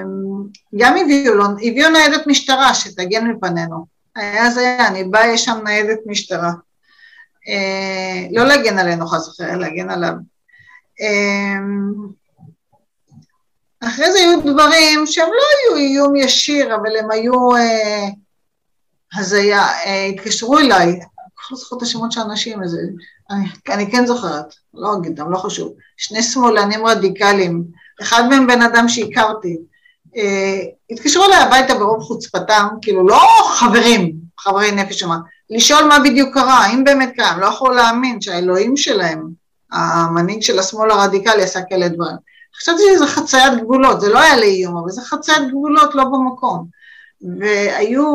[0.76, 3.93] גם הביאו, הביאו ניידת משטרה שתגן מפנינו.
[4.16, 6.52] אז היה, אני באה, יש שם ניידת משטרה.
[7.48, 10.12] אה, לא להגן עלינו חס וחלילה, להגן עליו.
[11.00, 11.58] אה,
[13.88, 17.48] אחרי זה היו דברים שהם לא היו איום ישיר, אבל הם היו
[19.14, 19.68] הזיה.
[20.08, 21.00] התקשרו אליי,
[21.50, 22.78] לא זוכרת את השמות של האנשים, אז
[23.30, 25.74] אני, אני כן זוכרת, לא אגיד אותם, לא חשוב.
[25.96, 27.64] שני שמאלנים רדיקליים,
[28.02, 29.62] אחד מהם בן אדם שהכרתי, אה,
[30.90, 33.20] התקשרו אליי הביתה ברוב חוצפתם, כאילו לא
[33.54, 35.18] חברים, חברי נפש שמה,
[35.50, 39.28] לשאול מה בדיוק קרה, האם באמת קרה, הם לא יכולו להאמין שהאלוהים שלהם,
[39.72, 42.16] המנהיג של השמאל הרדיקלי עשה כאלה דברים.
[42.60, 46.66] חשבתי שזה חציית גבולות, זה לא היה לאיום, אבל זה חציית גבולות לא במקום.
[47.38, 48.14] והיו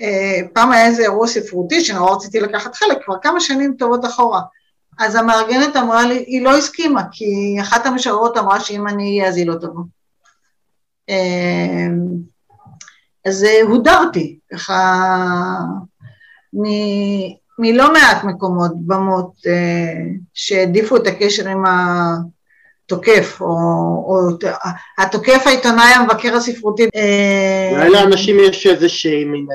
[0.00, 4.40] אה, פעם היה איזה אירוע ספרותי שנורא רציתי לקחת חלק, כבר כמה שנים טובות אחורה.
[4.98, 9.36] אז המארגנת אמרה לי, היא לא הסכימה, כי אחת המשוררות אמרה שאם אני אהיה אז
[9.36, 9.84] היא לא תבוא.
[11.08, 11.86] אה,
[13.24, 15.04] אז אה, הודרתי, ככה,
[17.58, 19.32] מלא מעט מקומות, במות,
[20.34, 21.64] שהעדיפו את הקשר עם
[22.84, 23.46] התוקף, או,
[24.06, 24.48] או
[24.98, 26.82] התוקף העיתונאי המבקר הספרותי.
[26.96, 29.46] אה, אולי לאנשים יש איזושהי מין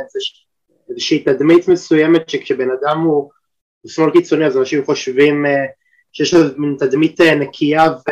[0.90, 3.30] איזושהי תדמית מסוימת שכשבן אדם הוא,
[3.88, 5.66] שמאל קיצוני אז אנשים חושבים אה,
[6.14, 8.12] שיש לו מין תדמית אה, נקייה ו,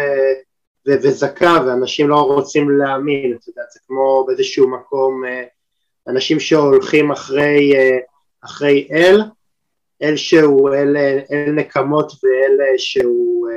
[0.87, 5.23] וזכה ואנשים לא רוצים להאמין, אתה יודע, זה כמו באיזשהו מקום
[6.07, 7.73] אנשים שהולכים אחרי,
[8.45, 9.21] אחרי אל,
[10.01, 10.97] אל שהוא אל,
[11.31, 13.47] אל נקמות ואל שהוא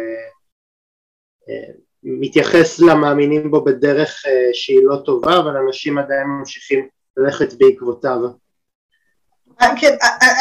[2.03, 8.19] מתייחס למאמינים בו בדרך אה, שהיא לא טובה, אבל אנשים עדיין ממשיכים ללכת בעקבותיו.
[9.77, 9.97] כן,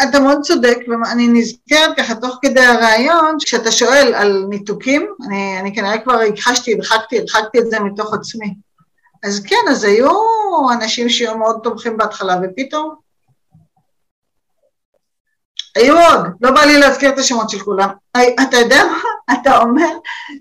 [0.10, 5.75] אתה מאוד צודק, ואני נזכרת ככה תוך כדי הרעיון, כשאתה שואל על ניתוקים, אני, אני
[5.75, 8.53] כנראה כבר הכחשתי, הדחקתי, הדחקתי את זה מתוך עצמי.
[9.23, 10.12] אז כן, אז היו
[10.73, 12.95] אנשים שהיו מאוד תומכים בהתחלה, ופתאום...
[15.75, 17.89] היו עוד, לא בא לי להזכיר את השמות של כולם.
[18.17, 19.89] אתה יודע מה אתה אומר?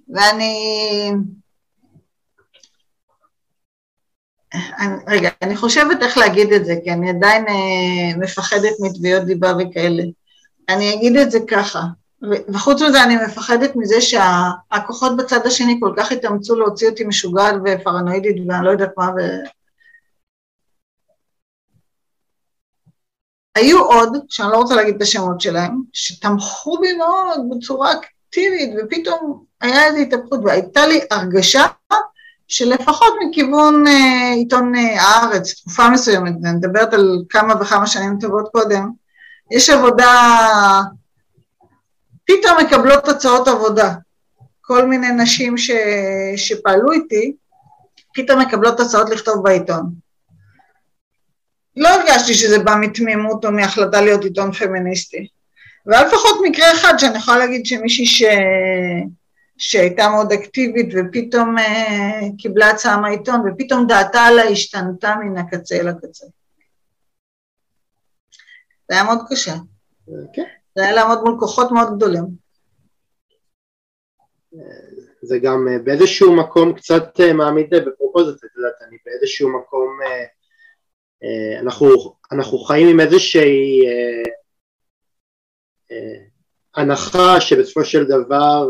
[0.09, 1.12] ואני...
[4.55, 9.53] אני, רגע, אני חושבת איך להגיד את זה, כי אני עדיין אה, מפחדת מתביעות דיבה
[9.59, 10.03] וכאלה.
[10.69, 11.83] אני אגיד את זה ככה,
[12.49, 18.37] וחוץ מזה אני מפחדת מזה שהכוחות בצד השני כל כך התאמצו להוציא אותי משוגעת ופרנואידית
[18.49, 19.11] ואני לא יודעת מה.
[19.17, 19.21] ו...
[23.55, 29.45] היו עוד, שאני לא רוצה להגיד את השמות שלהם, שתמכו בי מאוד בצורה אקטיבית, ופתאום
[29.61, 31.67] היה איזו התהפכות, והייתה לי הרגשה
[32.49, 38.49] שלפחות מכיוון אה, עיתון אה, הארץ, תקופה מסוימת, אני מדברת על כמה וכמה שנים טובות
[38.53, 38.91] קודם,
[39.51, 40.13] יש עבודה,
[42.25, 43.95] פתאום מקבלות הצעות עבודה.
[44.61, 45.71] כל מיני נשים ש,
[46.37, 47.33] שפעלו איתי,
[48.15, 49.91] פתאום מקבלות הצעות לכתוב בעיתון.
[51.77, 55.29] לא הרגשתי שזה בא מתמימות או מהחלטה להיות עיתון פמיניסטי.
[55.87, 58.23] והיה לפחות מקרה אחד שאני יכולה להגיד שמישהי ש...
[59.59, 65.88] שהייתה מאוד אקטיבית ופתאום אה, קיבלה הצעה מהעיתון ופתאום דעתה עליה השתנתה מן הקצה אל
[65.88, 66.27] הקצה.
[68.88, 69.55] זה היה מאוד קשה.
[70.33, 70.44] כן.
[70.75, 72.25] זה היה לעמוד מול כוחות מאוד גדולים.
[75.23, 79.99] זה גם אה, באיזשהו מקום קצת אה, מעמיד בפרופוזית, את יודעת, אני באיזשהו מקום,
[81.62, 83.81] אנחנו, אנחנו חיים עם איזושהי
[86.75, 88.68] הנחה שבסופו של דבר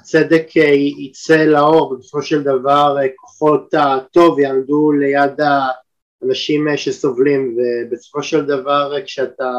[0.00, 0.62] הצדק אה,
[0.98, 1.92] יצא לאור.
[1.92, 7.56] ובסופו של דבר אה, כוחות הטוב יעמדו ליד האנשים אה, שסובלים.
[7.56, 9.50] ובסופו של דבר כשאתה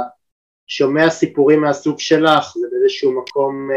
[0.68, 3.70] שומע סיפורים מהסוג שלך זה באיזשהו מקום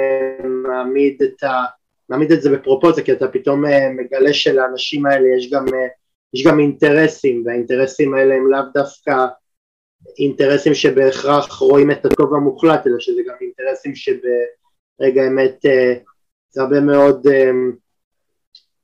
[0.44, 1.64] מעמיד את, ה,
[2.08, 3.64] מעמיד את זה בפרופוזיה כי אתה פתאום
[3.96, 5.64] מגלה שלאנשים האלה יש גם,
[6.34, 7.42] יש גם אינטרסים.
[7.46, 9.26] והאינטרסים האלה הם לאו דווקא
[10.18, 15.64] אינטרסים שבהכרח רואים את הטוב המוחלט אלא שזה גם אינטרסים שברגע האמת
[16.54, 17.72] זה הרבה מאוד אמ,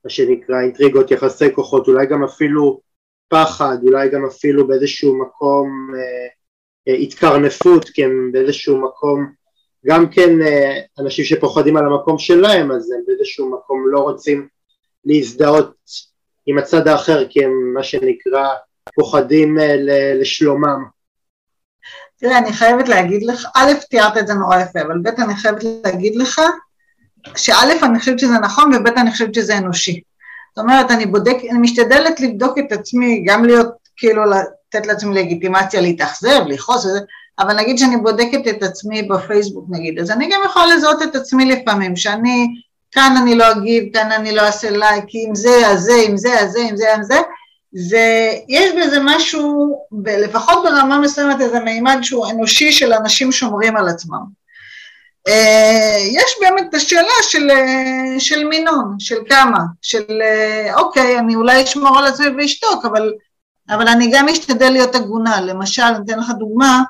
[0.05, 2.81] מה שנקרא אינטריגות, יחסי כוחות, אולי גם אפילו
[3.29, 6.29] פחד, אולי גם אפילו באיזשהו מקום אה,
[6.89, 9.33] אה, התקרנפות, כי הם באיזשהו מקום,
[9.87, 14.49] גם כן אה, אנשים שפוחדים על המקום שלהם, אז הם באיזשהו מקום לא רוצים
[15.05, 15.75] להזדהות
[16.47, 18.49] עם הצד האחר, כי הם מה שנקרא
[18.95, 19.57] פוחדים
[20.21, 20.85] לשלומם.
[22.19, 25.65] תראה, אני חייבת להגיד לך, א', תיארת את זה נורא יפה, אבל ב', אני חייבת
[25.85, 26.41] להגיד לך
[27.37, 27.53] שא',
[27.83, 30.01] אני חושבת שזה נכון, וב', אני חושבת שזה אנושי.
[30.57, 35.81] זאת אומרת, אני בודק, אני משתדלת לבדוק את עצמי, גם להיות, כאילו, לתת לעצמי לגיטימציה
[35.81, 37.01] להתאכזב, לכעוס וזה,
[37.39, 41.45] אבל נגיד שאני בודקת את עצמי בפייסבוק נגיד, אז אני גם יכולה לזהות את עצמי
[41.45, 42.47] לפעמים, שאני,
[42.93, 46.41] כאן אני לא אגיב, כאן אני לא אעשה לייק, עם זה, אז זה, עם זה,
[46.41, 47.21] אז זה, עם זה, עם זה,
[47.73, 54.40] ויש בזה משהו, לפחות ברמה מסוימת, איזה מימד שהוא אנושי של אנשים שומרים על עצמם.
[55.29, 61.35] אה, יש באמת את השאלה של, אה, של מינון, של כמה, של אה, אוקיי, אני
[61.35, 63.13] אולי אשמור על עצמי ואשתוק, אבל,
[63.69, 65.41] אבל אני גם אשתדל להיות הגונה.
[65.41, 66.83] למשל, אני אתן לך דוגמה,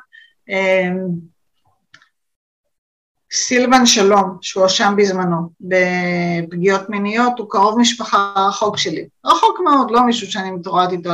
[3.33, 9.09] סילבן שלום, שהואשם בזמנו בפגיעות מיניות, הוא קרוב משפחה רחוק שלי.
[9.27, 11.11] רחוק מאוד, לא מישהו שאני מתעוררת איתו.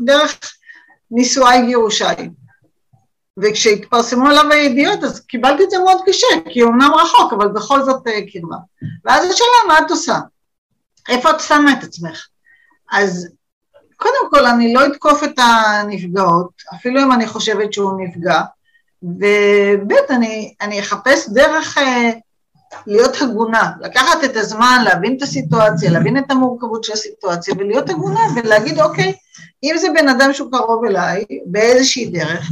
[0.00, 0.38] דרך
[1.10, 2.30] נישואי גירושיי.
[3.42, 8.06] וכשהתפרסמו עליו הידיעות אז קיבלתי את זה מאוד קשה, כי אמנם רחוק, אבל בכל זאת
[8.06, 8.56] אה, קרבה.
[9.04, 10.18] ואז השאלה, מה את עושה?
[11.08, 12.26] איפה את שמה את עצמך?
[12.92, 13.28] אז
[13.96, 18.40] קודם כל, אני לא אתקוף את הנפגעות, אפילו אם אני חושבת שהוא נפגע,
[19.02, 22.10] וב' אני, אני אחפש דרך אה,
[22.86, 28.20] להיות הגונה, לקחת את הזמן, להבין את הסיטואציה, להבין את המורכבות של הסיטואציה ולהיות הגונה
[28.36, 29.12] ולהגיד, אוקיי,
[29.62, 32.50] אם זה בן אדם שהוא קרוב אליי באיזושהי דרך,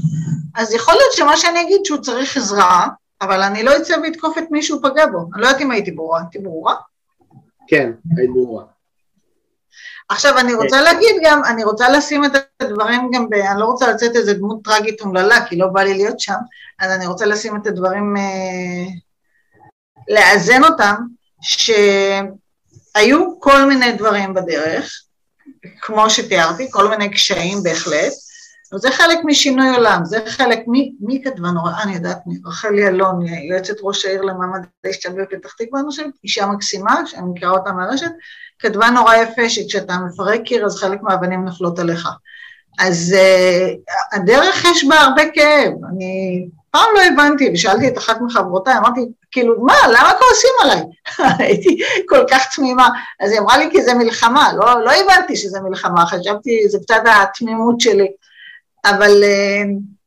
[0.58, 2.86] אז יכול להיות שמה שאני אגיד שהוא צריך עזרה,
[3.20, 5.18] אבל אני לא אצא ואתקוף את מי שהוא פגע בו.
[5.34, 6.20] אני לא יודעת אם הייתי ברורה.
[6.20, 6.74] הייתי ברורה?
[7.68, 8.64] כן, היית ברורה.
[10.08, 12.30] עכשיו, אני רוצה להגיד גם, אני רוצה לשים את
[12.60, 13.34] הדברים גם ב...
[13.34, 16.38] אני לא רוצה לצאת איזה דמות טרגית אומללה, כי לא בא לי להיות שם,
[16.78, 18.92] אז אני רוצה לשים את הדברים, אה,
[20.08, 20.94] לאזן אותם,
[21.42, 25.02] שהיו כל מיני דברים בדרך,
[25.80, 28.12] כמו שתיארתי, כל מיני קשיים בהחלט,
[28.76, 33.26] זה חלק משינוי עולם, זה חלק, מי, מי כתבה נורא, אני יודעת מי, רחלי אלון,
[33.26, 38.10] יועצת ראש העיר למעמד האישה בפתח תקווה, אני חושבת, אישה מקסימה, שאני מכירה אותה מהרשת,
[38.58, 42.08] כתבה נורא יפה שכשאתה מפרק קיר אז חלק מהאבנים נופלות עליך.
[42.78, 48.76] אז uh, הדרך יש בה הרבה כאב, אני פעם לא הבנתי, ושאלתי את אחת מחברותיי,
[48.76, 49.00] אמרתי,
[49.30, 50.82] כאילו, מה, למה כועסים עליי?
[51.46, 52.88] הייתי כל כך תמימה.
[53.20, 57.02] אז היא אמרה לי, כי זה מלחמה, לא, לא הבנתי שזה מלחמה, חשבתי, זה קצת
[57.06, 58.08] התמימות שלי.
[58.84, 59.98] אבל uh,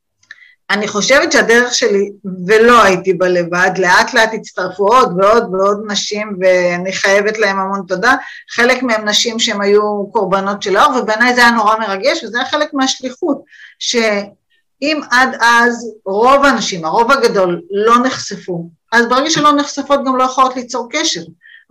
[0.71, 2.11] אני חושבת שהדרך שלי,
[2.47, 7.81] ולא הייתי בה לבד, לאט לאט הצטרפו עוד ועוד ועוד נשים, ואני חייבת להם המון
[7.87, 8.15] תודה.
[8.51, 12.47] חלק מהם נשים שהן היו קורבנות של האור, ובעיניי זה היה נורא מרגש, וזה היה
[12.47, 13.41] חלק מהשליחות,
[13.79, 20.23] שאם עד אז רוב האנשים, הרוב הגדול, לא נחשפו, אז ברגע שלא נחשפות גם לא
[20.23, 21.21] יכולות ליצור קשר.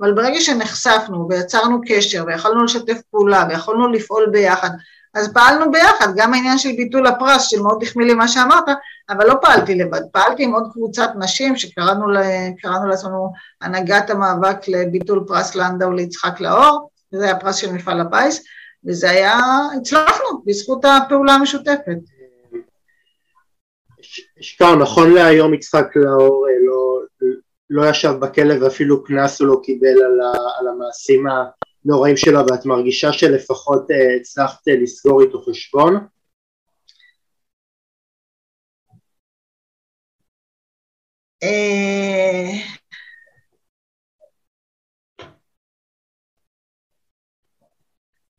[0.01, 4.71] אבל ברגע שנחשפנו ויצרנו קשר ויכולנו לשתף פעולה ויכולנו לפעול ביחד,
[5.15, 8.65] אז פעלנו ביחד, גם העניין של ביטול הפרס, שמאוד החמיא לי מה שאמרת,
[9.11, 12.11] אבל לא פעלתי לבד, פעלתי עם עוד קבוצת נשים שקראנו
[12.89, 18.45] לעצמנו הנהגת המאבק לביטול פרס לנדאו ליצחק לאור, וזה היה פרס של מפעל הפיס,
[18.85, 19.39] וזה היה,
[19.77, 21.99] הצלחנו, בזכות הפעולה המשותפת.
[24.41, 27.01] שכר, נכון להיום יצחק לאור אה, לא,
[27.71, 31.27] לא ישב בכלא ואפילו קנס הוא לא קיבל על, ה, על המעשים
[31.85, 36.07] הנוראים שלו ואת מרגישה שלפחות אה, הצלחת אה, לסגור איתו חשבון?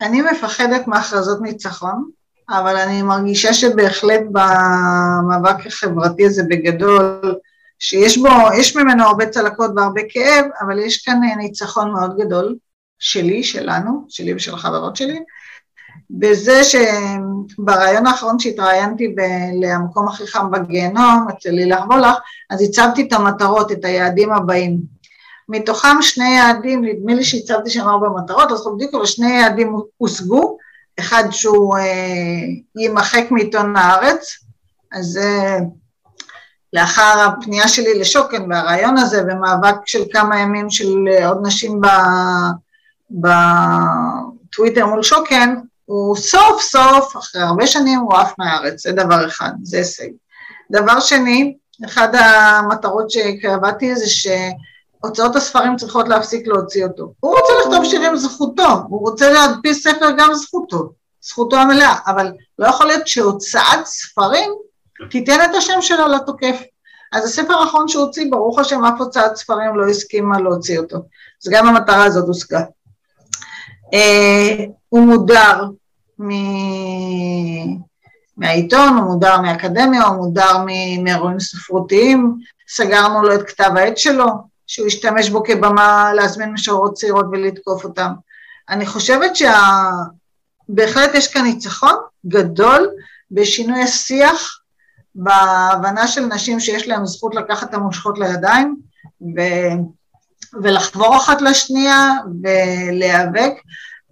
[0.01, 2.09] אני מפחדת מהכרזות ניצחון,
[2.49, 7.35] אבל אני מרגישה שבהחלט במאבק החברתי הזה בגדול,
[7.79, 8.29] שיש בו,
[8.59, 12.55] יש ממנו הרבה צלקות והרבה כאב, אבל יש כאן ניצחון מאוד גדול
[13.01, 15.19] שלי, שלנו, שלי ושל החברות שלי,
[16.09, 22.17] בזה שברעיון האחרון שהתראיינתי ב- למקום הכי חם בגיהנום, אצל לילך וולך,
[22.49, 24.79] אז הצבתי את המטרות, את היעדים הבאים.
[25.49, 30.57] מתוכם שני יעדים, נדמה לי שהצבתי שם ארבע מטרות, אז בדיוק אבל שני יעדים הושגו,
[30.99, 31.83] אחד שהוא אה,
[32.75, 34.37] יימחק מעיתון הארץ,
[34.91, 35.57] אז אה,
[36.73, 41.81] לאחר הפנייה שלי לשוקן והרעיון הזה ומאבק של כמה ימים של אה, עוד נשים
[43.19, 45.55] בטוויטר מול שוקן,
[45.85, 50.07] הוא סוף סוף, אחרי הרבה שנים, הוא עף מהארץ, זה דבר אחד, זה הישג.
[50.71, 51.55] דבר שני,
[51.85, 57.13] אחת המטרות שקבעתי זה שהוצאות הספרים צריכות להפסיק להוציא אותו.
[57.19, 60.91] הוא רוצה לכתוב שירים זכותו, הוא רוצה להדפיס ספר גם זכותו,
[61.21, 64.51] זכותו המלאה, אבל לא יכול להיות שהוצאת ספרים
[65.09, 66.61] תיתן את השם שלו לתוקף.
[67.11, 70.97] אז הספר האחרון שהוא הוציא, ברוך השם, אף הוצאת ספרים לא הסכימה להוציא אותו.
[71.43, 72.61] אז גם המטרה הזאת הושגה.
[73.93, 75.63] אה, הוא מודר
[76.19, 76.29] מ...
[78.37, 80.57] מהעיתון, הוא מודר מאקדמיה, הוא מודר
[81.03, 82.37] מאירועים ספרותיים,
[82.69, 84.25] סגרנו לו את כתב העת שלו,
[84.67, 88.11] שהוא השתמש בו כבמה להזמין משוררות צעירות ולתקוף אותם.
[88.69, 91.17] אני חושבת שבהחלט שה...
[91.17, 91.95] יש כאן ניצחון
[92.27, 92.89] גדול
[93.31, 94.59] בשינוי השיח
[95.15, 98.75] בהבנה של נשים שיש להן זכות לקחת את המושכות לידיים
[99.21, 99.41] ו...
[100.63, 102.09] ולחבור אחת לשנייה
[102.43, 103.53] ולהיאבק.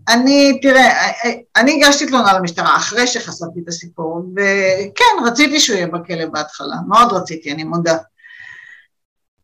[0.07, 1.11] אני, תראה,
[1.55, 7.13] אני הגשתי תלונה למשטרה אחרי שחשפתי את הסיפור, וכן, רציתי שהוא יהיה בכלא בהתחלה, מאוד
[7.13, 7.97] רציתי, אני מודה.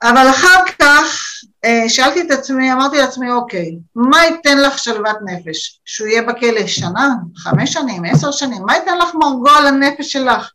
[0.04, 1.32] אבל אחר כך
[1.66, 5.82] אה, שאלתי את עצמי, אמרתי לעצמי, אוקיי, מה ייתן לך שלוות נפש?
[5.86, 10.52] שהוא יהיה בכלא שנה, חמש שנים, עשר שנים, מה ייתן לך מרגוע לנפש שלך?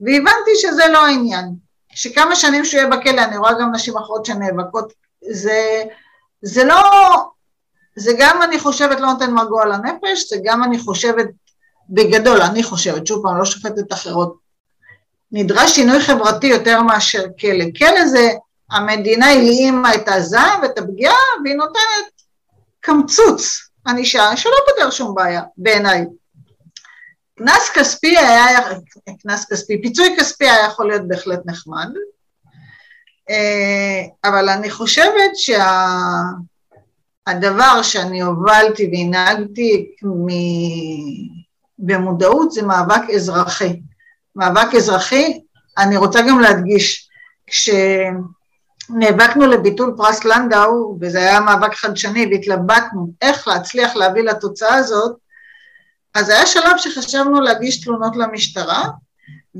[0.00, 1.44] והבנתי שזה לא העניין,
[1.94, 4.92] שכמה שנים שהוא יהיה בכלא, אני רואה גם נשים אחרות שנאבקות,
[5.30, 5.82] זה,
[6.42, 6.82] זה לא,
[7.96, 11.26] זה גם אני חושבת לא נותן מרגוע לנפש, זה גם אני חושבת,
[11.90, 14.36] בגדול, אני חושבת, שוב פעם, לא שופטת אחרות,
[15.32, 17.64] נדרש שינוי חברתי יותר מאשר כלא.
[17.78, 18.30] כלא זה,
[18.70, 22.22] המדינה הלאימה את הזעם ואת הפגיעה, והיא נותנת
[22.80, 26.04] קמצוץ ענישה, שלא פותר שום בעיה, בעיניי.
[27.38, 28.46] קנס כספי היה,
[29.22, 31.88] קנס כספי, פיצוי כספי היה יכול להיות בהחלט נחמד,
[34.24, 35.30] אבל אני חושבת
[37.26, 39.90] שהדבר שה, שאני הובלתי והנהגתי
[41.78, 43.80] במודעות זה מאבק אזרחי.
[44.36, 45.40] מאבק אזרחי,
[45.78, 47.08] אני רוצה גם להדגיש,
[47.46, 55.16] כשנאבקנו לביטול פרס לנדאו, וזה היה מאבק חדשני והתלבטנו איך להצליח להביא לתוצאה הזאת,
[56.14, 58.84] אז היה שלב שחשבנו להגיש תלונות למשטרה,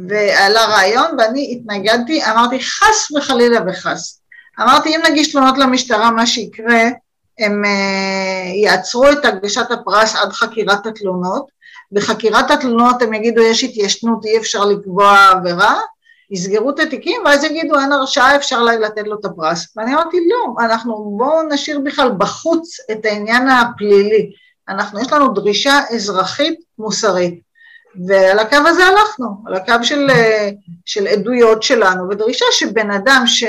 [0.09, 4.21] ועלה רעיון, ואני התנגדתי, אמרתי חס וחלילה וחס.
[4.61, 6.83] אמרתי, אם נגיש תלונות למשטרה, מה שיקרה,
[7.39, 11.47] הם uh, יעצרו את הגשת הפרס עד חקירת התלונות,
[11.93, 15.81] בחקירת התלונות הם יגידו יש התיישנות, אי אפשר לקבוע עבירה,
[16.31, 19.77] יסגרו את התיקים ואז יגידו אין הרשעה, אפשר לתת לו את הפרס.
[19.77, 24.31] ואני אמרתי לא, אנחנו בואו נשאיר בכלל בחוץ את העניין הפלילי,
[24.69, 27.41] אנחנו, יש לנו דרישה אזרחית מוסרית.
[28.09, 30.07] ועל הקו הזה הלכנו, על הקו של,
[30.85, 33.45] של עדויות שלנו, ודרישה שבן אדם ש,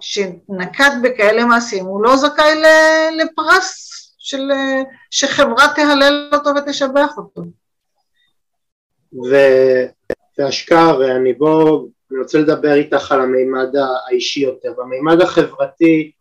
[0.00, 2.62] שנקט בכאלה מעשים, הוא לא זכאי
[3.16, 3.86] לפרס
[4.18, 4.50] של,
[5.10, 7.42] שחברה תהלל אותו ותשבח אותו.
[10.38, 14.72] ואשכר, אני בוא, אני רוצה לדבר איתך על המימד האישי יותר.
[14.78, 16.12] במימד החברתי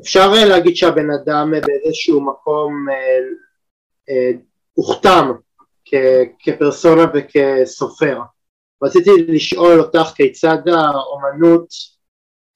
[0.00, 2.86] אפשר להגיד שהבן אדם באיזשהו מקום
[4.10, 4.30] אה,
[5.94, 8.20] הוכתם כפרסונה וכסופר.
[8.82, 11.68] רציתי לשאול אותך כיצד האומנות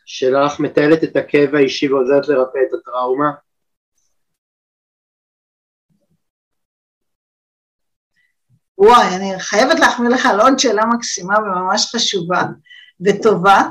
[0.05, 3.31] שלך מטיילת את הכאב האישי ועוזרת לרפא את הטראומה?
[8.79, 12.43] וואי, אני חייבת להחמיא לך על עוד שאלה מקסימה וממש חשובה
[13.01, 13.63] וטובה.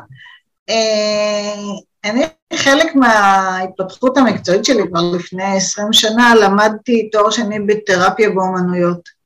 [0.69, 1.55] אה,
[2.03, 2.21] אני
[2.53, 9.20] חלק מההתפתחות המקצועית שלי כבר לפני עשרים שנה למדתי תואר שני בתרפיה באומנויות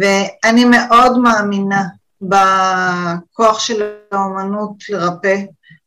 [0.00, 1.82] ואני מאוד מאמינה
[2.20, 5.36] בכוח של האומנות לרפא,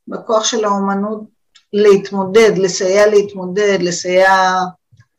[0.08, 1.24] בכוח של האומנות
[1.74, 4.60] להתמודד, לסייע להתמודד, לסייע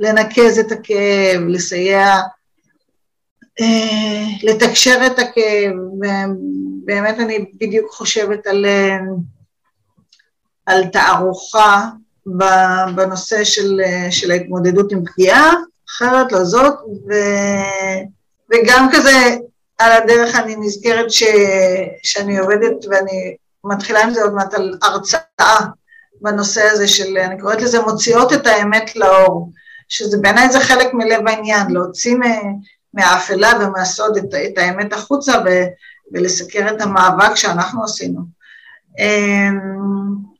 [0.01, 2.16] לנקז את הכאב, לסייע
[3.61, 5.73] אה, לתקשר את הכאב,
[6.85, 8.99] באמת אני בדיוק חושבת על, אה,
[10.66, 11.89] על תערוכה
[12.95, 15.53] בנושא של, אה, של ההתמודדות עם פגיעה,
[15.91, 16.39] אחרת לא
[17.09, 17.12] ו,
[18.53, 19.36] וגם כזה
[19.78, 21.22] על הדרך אני נזכרת ש,
[22.03, 25.59] שאני עובדת ואני מתחילה עם זה עוד מעט על הרצאה
[26.20, 29.50] בנושא הזה של, אני קוראת לזה מוציאות את האמת לאור,
[29.88, 32.16] שזה בעיניי זה חלק מלב העניין, להוציא
[32.94, 35.48] מהאפלה ומהסוד את, את האמת החוצה ו,
[36.12, 38.20] ולסקר את המאבק שאנחנו עשינו.
[38.98, 40.32] אמ,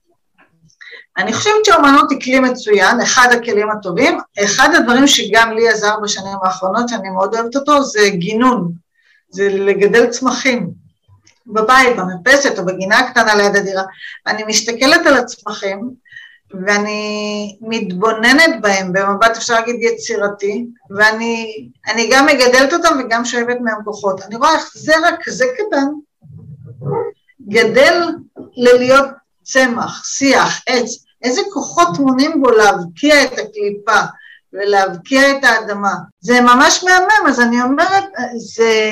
[1.19, 4.19] אני חושבת שאומנות היא כלי מצוין, אחד הכלים הטובים.
[4.45, 8.73] אחד הדברים שגם לי עזר בשנים האחרונות, שאני מאוד אוהבת אותו, זה גינון,
[9.31, 10.71] זה לגדל צמחים
[11.47, 13.83] בבית, במרפסת או בגינה הקטנה ליד הדירה.
[14.27, 15.91] ואני מסתכלת על הצמחים,
[16.67, 24.23] ואני מתבוננת בהם במבט, אפשר להגיד, יצירתי, ואני גם מגדלת אותם וגם שואבת מהם כוחות.
[24.23, 25.87] אני רואה איך זרע כזה קטן
[27.49, 28.09] גדל
[28.57, 29.07] ללהיות
[29.43, 34.01] צמח, שיח, עץ, איזה כוחות טמונים בו להבקיע את הקליפה
[34.53, 35.95] ולהבקיע את האדמה.
[36.21, 38.05] זה ממש מהמם, אז אני אומרת,
[38.37, 38.83] זה...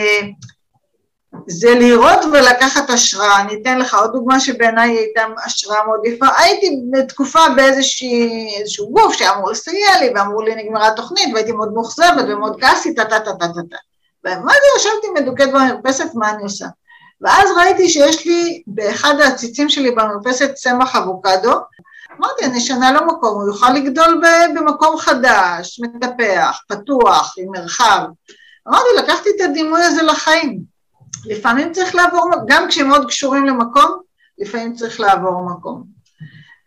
[1.47, 3.41] זה לראות ולקחת השראה.
[3.41, 6.27] אני אתן לך עוד דוגמה שבעיניי הייתה השראה מאוד יפה.
[6.39, 12.61] הייתי בתקופה באיזשהו גוף שאמור לסייע לי, ואמרו לי נגמרה התוכנית, והייתי מאוד מאוכזבת ומאוד
[12.61, 13.77] כעסית, טה טה טה טה טה.
[14.25, 16.67] ומה זה ישבתי מדוכאת במרפסת, מה אני עושה?
[17.21, 21.61] ואז ראיתי שיש לי באחד העציצים שלי במרפסת צמח אבוקדו,
[22.19, 24.23] אמרתי, אני אשנה לו מקום, הוא יוכל לגדול
[24.55, 28.01] במקום חדש, מטפח, פתוח, עם מרחב.
[28.69, 30.61] אמרתי, לקחתי את הדימוי הזה לחיים.
[31.27, 34.01] לפעמים צריך לעבור, גם כשהם מאוד קשורים למקום,
[34.39, 35.85] לפעמים צריך לעבור מקום.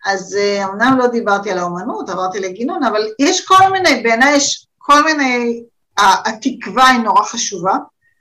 [0.05, 4.67] אז אה, אמנם לא דיברתי על האומנות, עברתי לגינון, אבל יש כל מיני, בעיניי יש
[4.77, 5.63] כל מיני,
[5.97, 7.77] התקווה היא נורא חשובה,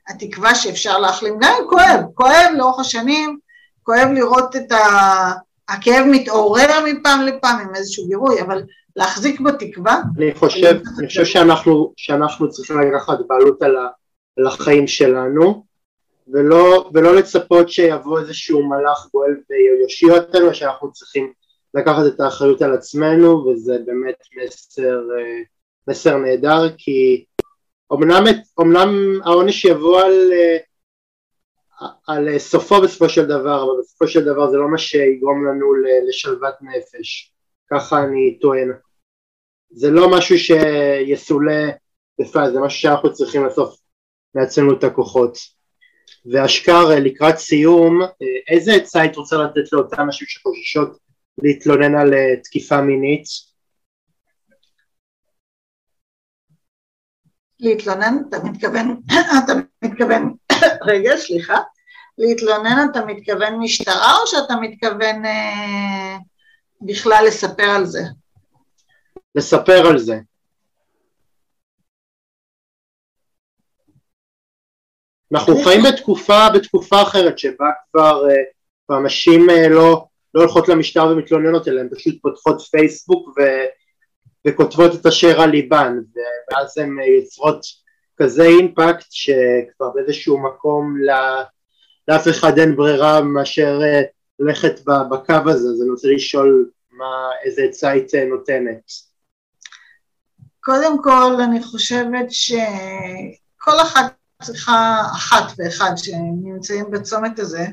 [0.09, 3.39] התקווה שאפשר להחלים, גם אם כואב, כואב לאורך השנים,
[3.83, 4.79] כואב לראות את ה...
[5.69, 8.63] הכאב מתעורר מפעם לפעם עם איזשהו גירוי, אבל
[8.97, 10.03] להחזיק בתקווה.
[10.19, 15.65] אני חושב, אני חושב שאנחנו, שאנחנו צריכים לקחת בעלות על, החיים שלנו,
[16.29, 21.33] ולא, ולא לצפות שיבוא איזשהו מלאך גואל ויושיע אותנו, שאנחנו צריכים
[21.75, 25.43] לקחת את האחריות על עצמנו, וזה באמת מסר, אה,
[25.89, 27.25] מסר נהדר, כי
[27.93, 28.25] אמנם,
[28.61, 30.57] אמנם העונש יבוא על, אה,
[32.07, 35.67] על סופו בסופו של דבר, אבל בסופו של דבר זה לא מה שיגרום לנו
[36.09, 37.33] לשלוות נפש,
[37.71, 38.73] ככה אני טוען.
[39.71, 41.63] זה לא משהו שיסולא
[42.21, 43.77] בפעל, זה משהו שאנחנו צריכים לאסוף
[44.35, 45.39] מעצמנו את הכוחות.
[46.27, 48.09] ואשכר אה, לקראת סיום, אה,
[48.49, 50.99] איזה עצה היית רוצה לתת לאותן נשים שחוששות
[51.43, 53.25] להתלונן על אה, תקיפה מינית?
[57.63, 59.01] להתלונן, אתה מתכוון,
[59.45, 59.53] אתה
[59.85, 60.35] מתכוון,
[60.89, 61.59] רגע, סליחה,
[62.19, 66.17] להתלונן אתה מתכוון משטרה או שאתה מתכוון אה,
[66.81, 68.03] בכלל לספר על זה?
[69.35, 70.19] לספר על זה.
[75.33, 78.23] אנחנו חיים בתקופה, בתקופה אחרת שבה כבר,
[78.87, 78.99] כבר
[79.51, 83.41] אה, אה, לא, לא הולכות למשטר ומתלוננות אליהן, פשוט פותחות פייסבוק ו,
[84.47, 85.99] וכותבות את אשר על ליבן,
[86.51, 87.67] ואז הן אה, יוצרות
[88.17, 91.43] כזה אימפקט שכבר באיזשהו מקום לא,
[92.09, 93.81] לאף אחד אין ברירה מאשר
[94.39, 98.91] ללכת בקו הזה, אז אני רוצה לשאול מה, איזה עצה היית נותנת.
[100.61, 107.67] קודם כל אני חושבת שכל אחת צריכה, אחת ואחד שנמצאים בצומת הזה,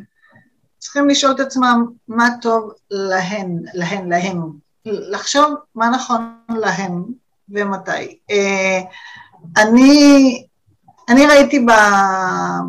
[0.78, 4.42] צריכים לשאול את עצמם מה טוב להן, להן, להם,
[4.86, 7.04] לחשוב מה נכון להם
[7.50, 8.20] ומתי.
[8.32, 8.80] אה,
[9.58, 10.44] אני,
[11.10, 11.66] אני ראיתי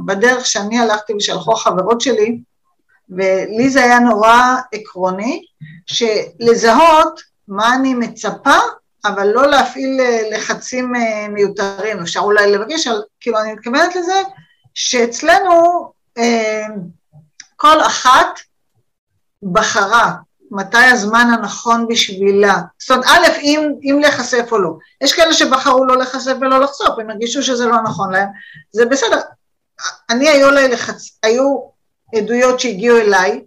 [0.07, 2.41] בדרך שאני הלכתי ושלחו החברות שלי,
[3.09, 5.43] ולי זה היה נורא עקרוני,
[5.87, 8.57] שלזהות מה אני מצפה,
[9.05, 12.01] אבל לא להפעיל אה, לחצים אה, מיותרים.
[12.01, 14.23] אפשר אולי לבקש, על, כאילו אני מתכוונת לזה,
[14.75, 15.53] שאצלנו
[17.57, 18.41] כל אחת
[19.43, 20.15] בחרה
[20.51, 22.61] מתי הזמן הנכון בשבילה.
[22.79, 24.71] זאת אומרת, א', אם, אם להיחשף או לא.
[25.01, 28.29] יש כאלה שבחרו לא להיחשף ולא לחשוף, הם הרגישו שזה לא נכון להם,
[28.73, 29.21] זה בסדר.
[30.11, 31.19] אני, היו לי לחצ...
[31.23, 31.61] היו
[32.15, 33.45] עדויות שהגיעו אליי,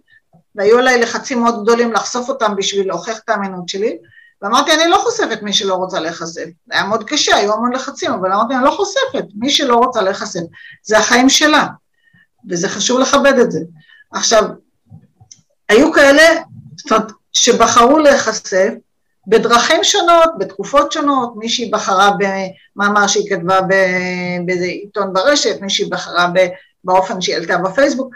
[0.54, 3.98] והיו עליי לחצים מאוד גדולים לחשוף אותם בשביל להוכיח את האמינות שלי,
[4.42, 6.44] ואמרתי, אני לא חושפת מי שלא רוצה להיחשף.
[6.70, 10.40] היה מאוד קשה, היו המון לחצים, אבל אמרתי, אני לא חושפת, מי שלא רוצה להיחשף.
[10.82, 11.66] זה החיים שלה,
[12.50, 13.60] וזה חשוב לכבד את זה.
[14.12, 14.44] עכשיו,
[15.68, 16.22] היו כאלה,
[16.84, 18.68] זאת אומרת, שבחרו להיחשף
[19.26, 23.60] בדרכים שונות, בתקופות שונות, מישהי בחרה במאמר שהיא כתבה
[24.46, 26.28] באיזה עיתון ברשת, מישהי בחרה
[26.84, 28.14] באופן שהיא עלתה בפייסבוק.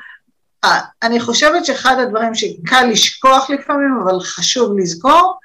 [0.65, 5.39] אה, אני חושבת שאחד הדברים שקל לשכוח לפעמים, אבל חשוב לזכור,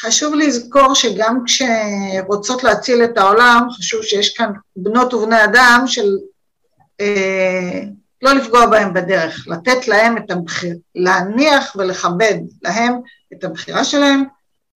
[0.00, 6.08] חשוב לזכור שגם כשרוצות להציל את העולם, חשוב שיש כאן בנות ובני אדם של
[7.00, 7.80] אה,
[8.22, 13.00] לא לפגוע בהם בדרך, לתת להם את הבחיר, להניח ולכבד להם
[13.32, 14.24] את הבחירה שלהם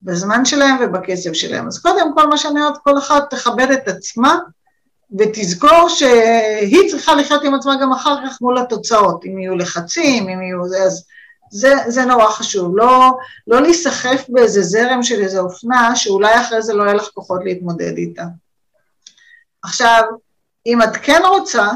[0.02, 1.66] בזמן שלהם ובכסף שלהם.
[1.66, 4.38] אז קודם כל מה שאני אומרת, כל אחת תכבד את עצמה
[5.18, 10.42] ותזכור שהיא צריכה לחיות עם עצמה גם אחר כך מול התוצאות, אם יהיו לחצים, אם
[10.42, 11.04] יהיו זה, אז
[11.50, 13.10] זה, זה נורא חשוב, לא,
[13.46, 17.96] לא להיסחף באיזה זרם של איזה אופנה שאולי אחרי זה לא יהיה לך כוחות להתמודד
[17.96, 18.24] איתה.
[19.62, 20.02] עכשיו,
[20.66, 21.68] אם את כן רוצה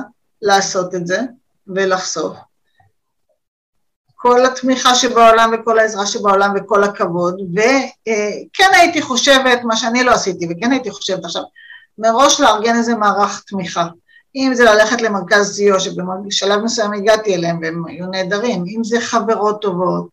[0.43, 1.21] לעשות את זה,
[1.69, 2.37] ולחשוף.
[4.15, 10.47] כל התמיכה שבעולם וכל העזרה שבעולם וכל הכבוד, וכן הייתי חושבת, מה שאני לא עשיתי,
[10.51, 11.43] וכן הייתי חושבת עכשיו,
[11.99, 13.87] מראש לארגן איזה מערך תמיכה.
[14.37, 19.63] אם זה ללכת למרכז סיוע, שבשלב מסוים הגעתי אליהם והם היו נהדרים, אם זה חברות
[19.63, 20.09] טובות,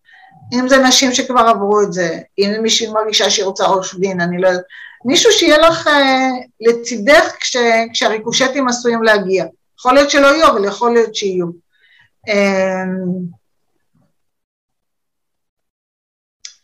[0.53, 4.41] אם זה נשים שכבר עברו את זה, אם מישהי מרגישה שהיא רוצה עורך דין, אני
[4.41, 4.63] לא יודעת,
[5.05, 6.29] מישהו שיהיה לך אה,
[6.61, 7.57] לצידך כש,
[7.93, 9.45] כשהריקושטים עשויים להגיע.
[9.83, 11.45] יכול להיות שלא יהיו, אבל יכול להיות שיהיו.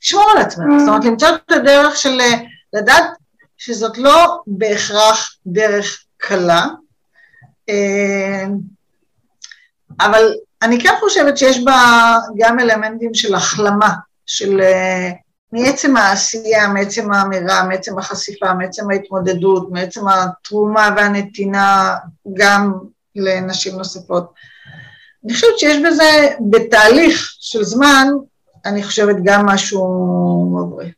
[0.03, 2.19] לשמור אמ, על עצמך, זאת אומרת, למצוא את הדרך של
[2.73, 3.03] לדעת
[3.57, 6.65] שזאת לא בהכרח דרך קלה,
[7.69, 8.57] אמ,
[9.99, 13.93] אבל אני כן חושבת שיש בה גם אלמנטים של החלמה,
[14.25, 15.11] של אה,
[15.51, 21.95] מעצם העשייה, מעצם האמירה, מעצם החשיפה, מעצם ההתמודדות, מעצם התרומה והנתינה
[22.33, 22.73] גם
[23.15, 24.33] לנשים נוספות.
[25.25, 28.07] אני חושבת שיש בזה, בתהליך של זמן,
[28.65, 29.85] אני חושבת גם משהו
[30.51, 30.91] מבריא.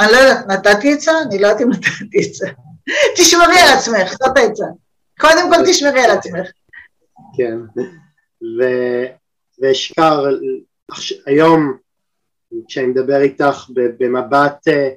[0.00, 1.12] אני לא יודעת, נתתי עצה?
[1.22, 2.46] אני לא יודעת אם נתתי עצה.
[3.16, 4.64] תשמרי על עצמך, זאת העצה.
[5.20, 6.50] קודם כל תשמרי על עצמך.
[7.36, 7.58] כן,
[9.60, 10.24] ואשכר,
[11.26, 11.76] היום
[12.68, 14.88] כשאני מדבר איתך במבט אה,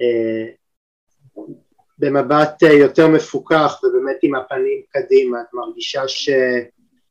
[0.00, 0.46] אה,
[1.98, 6.30] במבט אה, יותר מפוקח ובאמת עם הפנים קדימה, את מרגישה ש...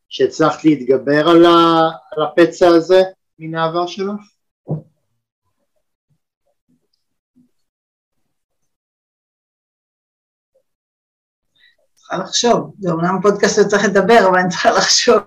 [0.10, 1.90] שהצלחת להתגבר על, ה...
[2.12, 3.02] על הפצע הזה
[3.40, 4.22] מן העבר שלך?
[11.96, 15.20] צריכה לחשוב, זה אומנם פודקאסט שצריך לדבר, אבל אני צריכה לחשוב.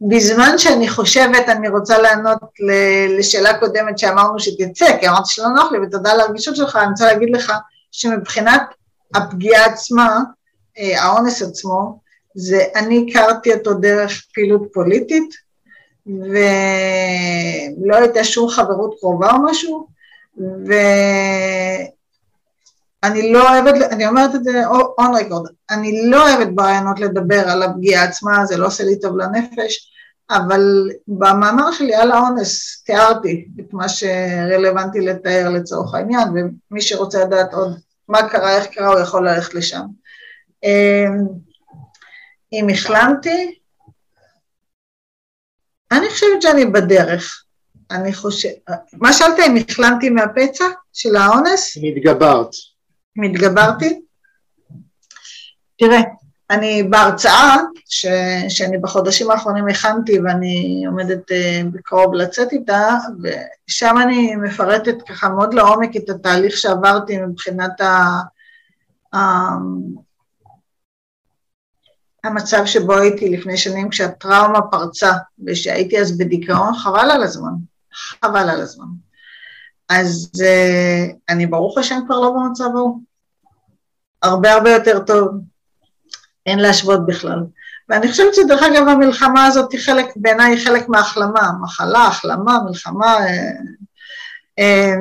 [0.00, 2.38] בזמן שאני חושבת, אני רוצה לענות
[3.18, 7.06] לשאלה קודמת שאמרנו שתצא, כי אמרתי שלא נוח לי, ותודה על הרגישות שלך, אני רוצה
[7.06, 7.52] להגיד לך
[7.92, 8.62] שמבחינת
[9.14, 10.20] הפגיעה עצמה,
[10.78, 12.00] אה, האונס עצמו,
[12.34, 15.34] זה אני הכרתי אותו דרך פעילות פוליטית,
[16.06, 19.88] ולא הייתה שום חברות קרובה או משהו,
[23.02, 27.62] ואני לא אוהבת, אני אומרת את זה און רקורד, אני לא אוהבת ברעיונות לדבר על
[27.62, 29.92] הפגיעה עצמה, זה לא עושה לי טוב לנפש,
[30.30, 37.54] אבל במאמר שלי על האונס תיארתי את מה שרלוונטי לתאר לצורך העניין, ומי שרוצה לדעת
[37.54, 37.78] עוד
[38.08, 39.82] מה קרה, איך קרה, הוא יכול ללכת לשם.
[40.64, 41.26] אמ,
[42.52, 43.58] אם החלמתי,
[45.92, 47.44] אני חושבת שאני בדרך.
[47.90, 48.52] אני חושבת,
[48.92, 51.76] מה שאלת אם החלמתי מהפצע של האונס?
[53.18, 53.74] מתגברת.
[53.74, 54.00] מתגברתי?
[55.78, 56.00] תראה,
[56.50, 57.56] אני בהרצאה
[57.88, 58.06] ש,
[58.48, 62.88] שאני בחודשים האחרונים הכנתי ואני עומדת uh, בקרוב לצאת איתה,
[63.22, 68.20] ושם אני מפרטת ככה מאוד לעומק את התהליך שעברתי מבחינת ה,
[69.14, 69.18] ה,
[72.24, 75.12] המצב שבו הייתי לפני שנים כשהטראומה פרצה
[75.46, 77.52] ושהייתי אז בדיכאון, חבל על הזמן,
[77.92, 78.86] חבל על הזמן.
[79.88, 83.07] אז uh, אני ברוך השם כבר לא במצב ההוא.
[84.22, 85.28] הרבה הרבה יותר טוב,
[86.46, 87.38] אין להשוות בכלל.
[87.88, 93.16] ואני חושבת שדרך אגב המלחמה הזאת היא חלק, בעיניי חלק מההחלמה, מחלה, החלמה, מלחמה.
[93.26, 93.50] אה,
[94.58, 94.94] אה,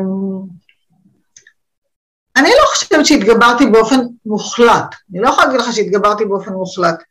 [2.38, 7.04] אני לא חושבת שהתגברתי באופן מוחלט, אני לא יכולה להגיד לך שהתגברתי באופן מוחלט,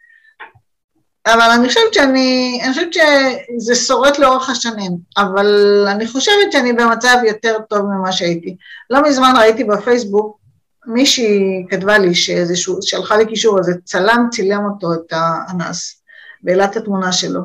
[1.26, 5.46] אבל אני חושבת שאני, אני חושבת שזה שורט לאורך השנים, אבל
[5.88, 8.57] אני חושבת שאני במצב יותר טוב ממה שהייתי.
[8.90, 10.38] לא מזמן ראיתי בפייסבוק
[10.87, 16.03] מישהי כתבה לי שאיזשהו, שלחה לי קישור, איזה צלם צילם אותו, את האנס,
[16.45, 17.41] והעלה את התמונה שלו.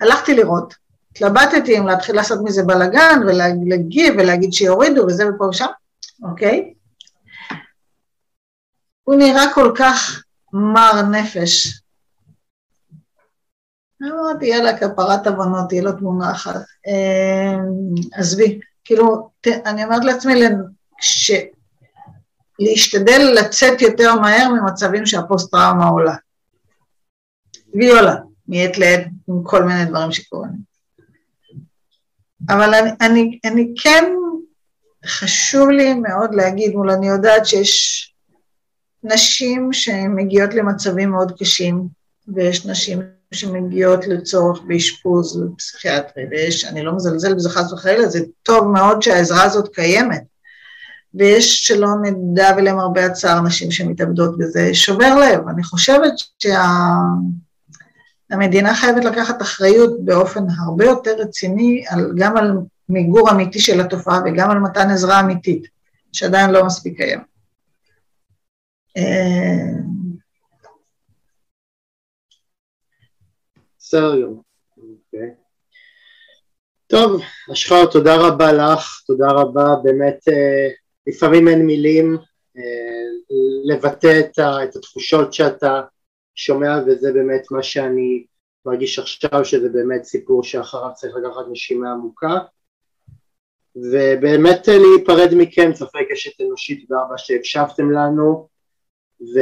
[0.00, 0.74] והלכתי לראות.
[1.12, 5.66] התלבטתי אם להתחיל לעשות מזה בלאגן ולהגיב ולהגיד שיורידו וזה ופה ושם,
[6.22, 6.74] אוקיי?
[9.04, 11.80] הוא נראה כל כך מר נפש.
[14.02, 16.56] אמרתי, יאללה, כפרת הבנות, תהיה לו תמונה אחת.
[16.86, 20.34] אמ, עזבי, כאילו, אני אומרת לעצמי,
[21.00, 21.32] ש...
[22.58, 26.14] להשתדל לצאת יותר מהר ממצבים שהפוסט-טראומה עולה.
[27.74, 28.16] והיא עולה,
[28.48, 30.50] מעת לעת, עם כל מיני דברים שקורים.
[32.48, 34.04] אבל אני, אני, אני כן,
[35.06, 38.14] חשוב לי מאוד להגיד, מול אני יודעת שיש
[39.04, 41.88] נשים שמגיעות למצבים מאוד קשים,
[42.28, 48.66] ויש נשים שמגיעות לצורך באשפוז פסיכיאטרי, ויש, אני לא מזלזל בזה חס וחלילה, זה טוב
[48.66, 50.22] מאוד שהעזרה הזאת קיימת.
[51.14, 55.48] ויש שלא נדע ולמרבה הצער נשים שמתאבדות בזה, שובר לב.
[55.48, 56.12] אני חושבת
[58.28, 58.80] שהמדינה שה...
[58.80, 62.52] חייבת לקחת אחריות באופן הרבה יותר רציני, על, גם על
[62.88, 65.66] מיגור אמיתי של התופעה וגם על מתן עזרה אמיתית,
[66.12, 67.20] שעדיין לא מספיק קיים.
[73.86, 74.42] בסדר גמור.
[74.76, 75.30] אוקיי.
[76.86, 77.22] טוב,
[77.52, 80.68] אשחר, תודה רבה לך, תודה רבה, באמת אה,
[81.06, 82.16] לפעמים אין מילים
[82.56, 83.32] אה,
[83.64, 85.82] לבטא את, את התחושות שאתה
[86.34, 88.26] שומע וזה באמת מה שאני
[88.66, 92.38] מרגיש עכשיו שזה באמת סיפור שאחריו צריך לקחת נשימה עמוקה
[93.76, 98.48] ובאמת להיפרד מכם, צופי קשת אנושית וארבע שהקשבתם לנו
[99.20, 99.40] ו...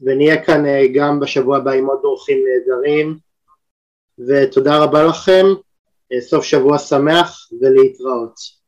[0.00, 3.23] ונהיה כאן גם בשבוע הבא עם עוד אורחים נהדרים
[4.18, 5.46] ותודה רבה לכם,
[6.20, 8.63] סוף שבוע שמח ולהתראות.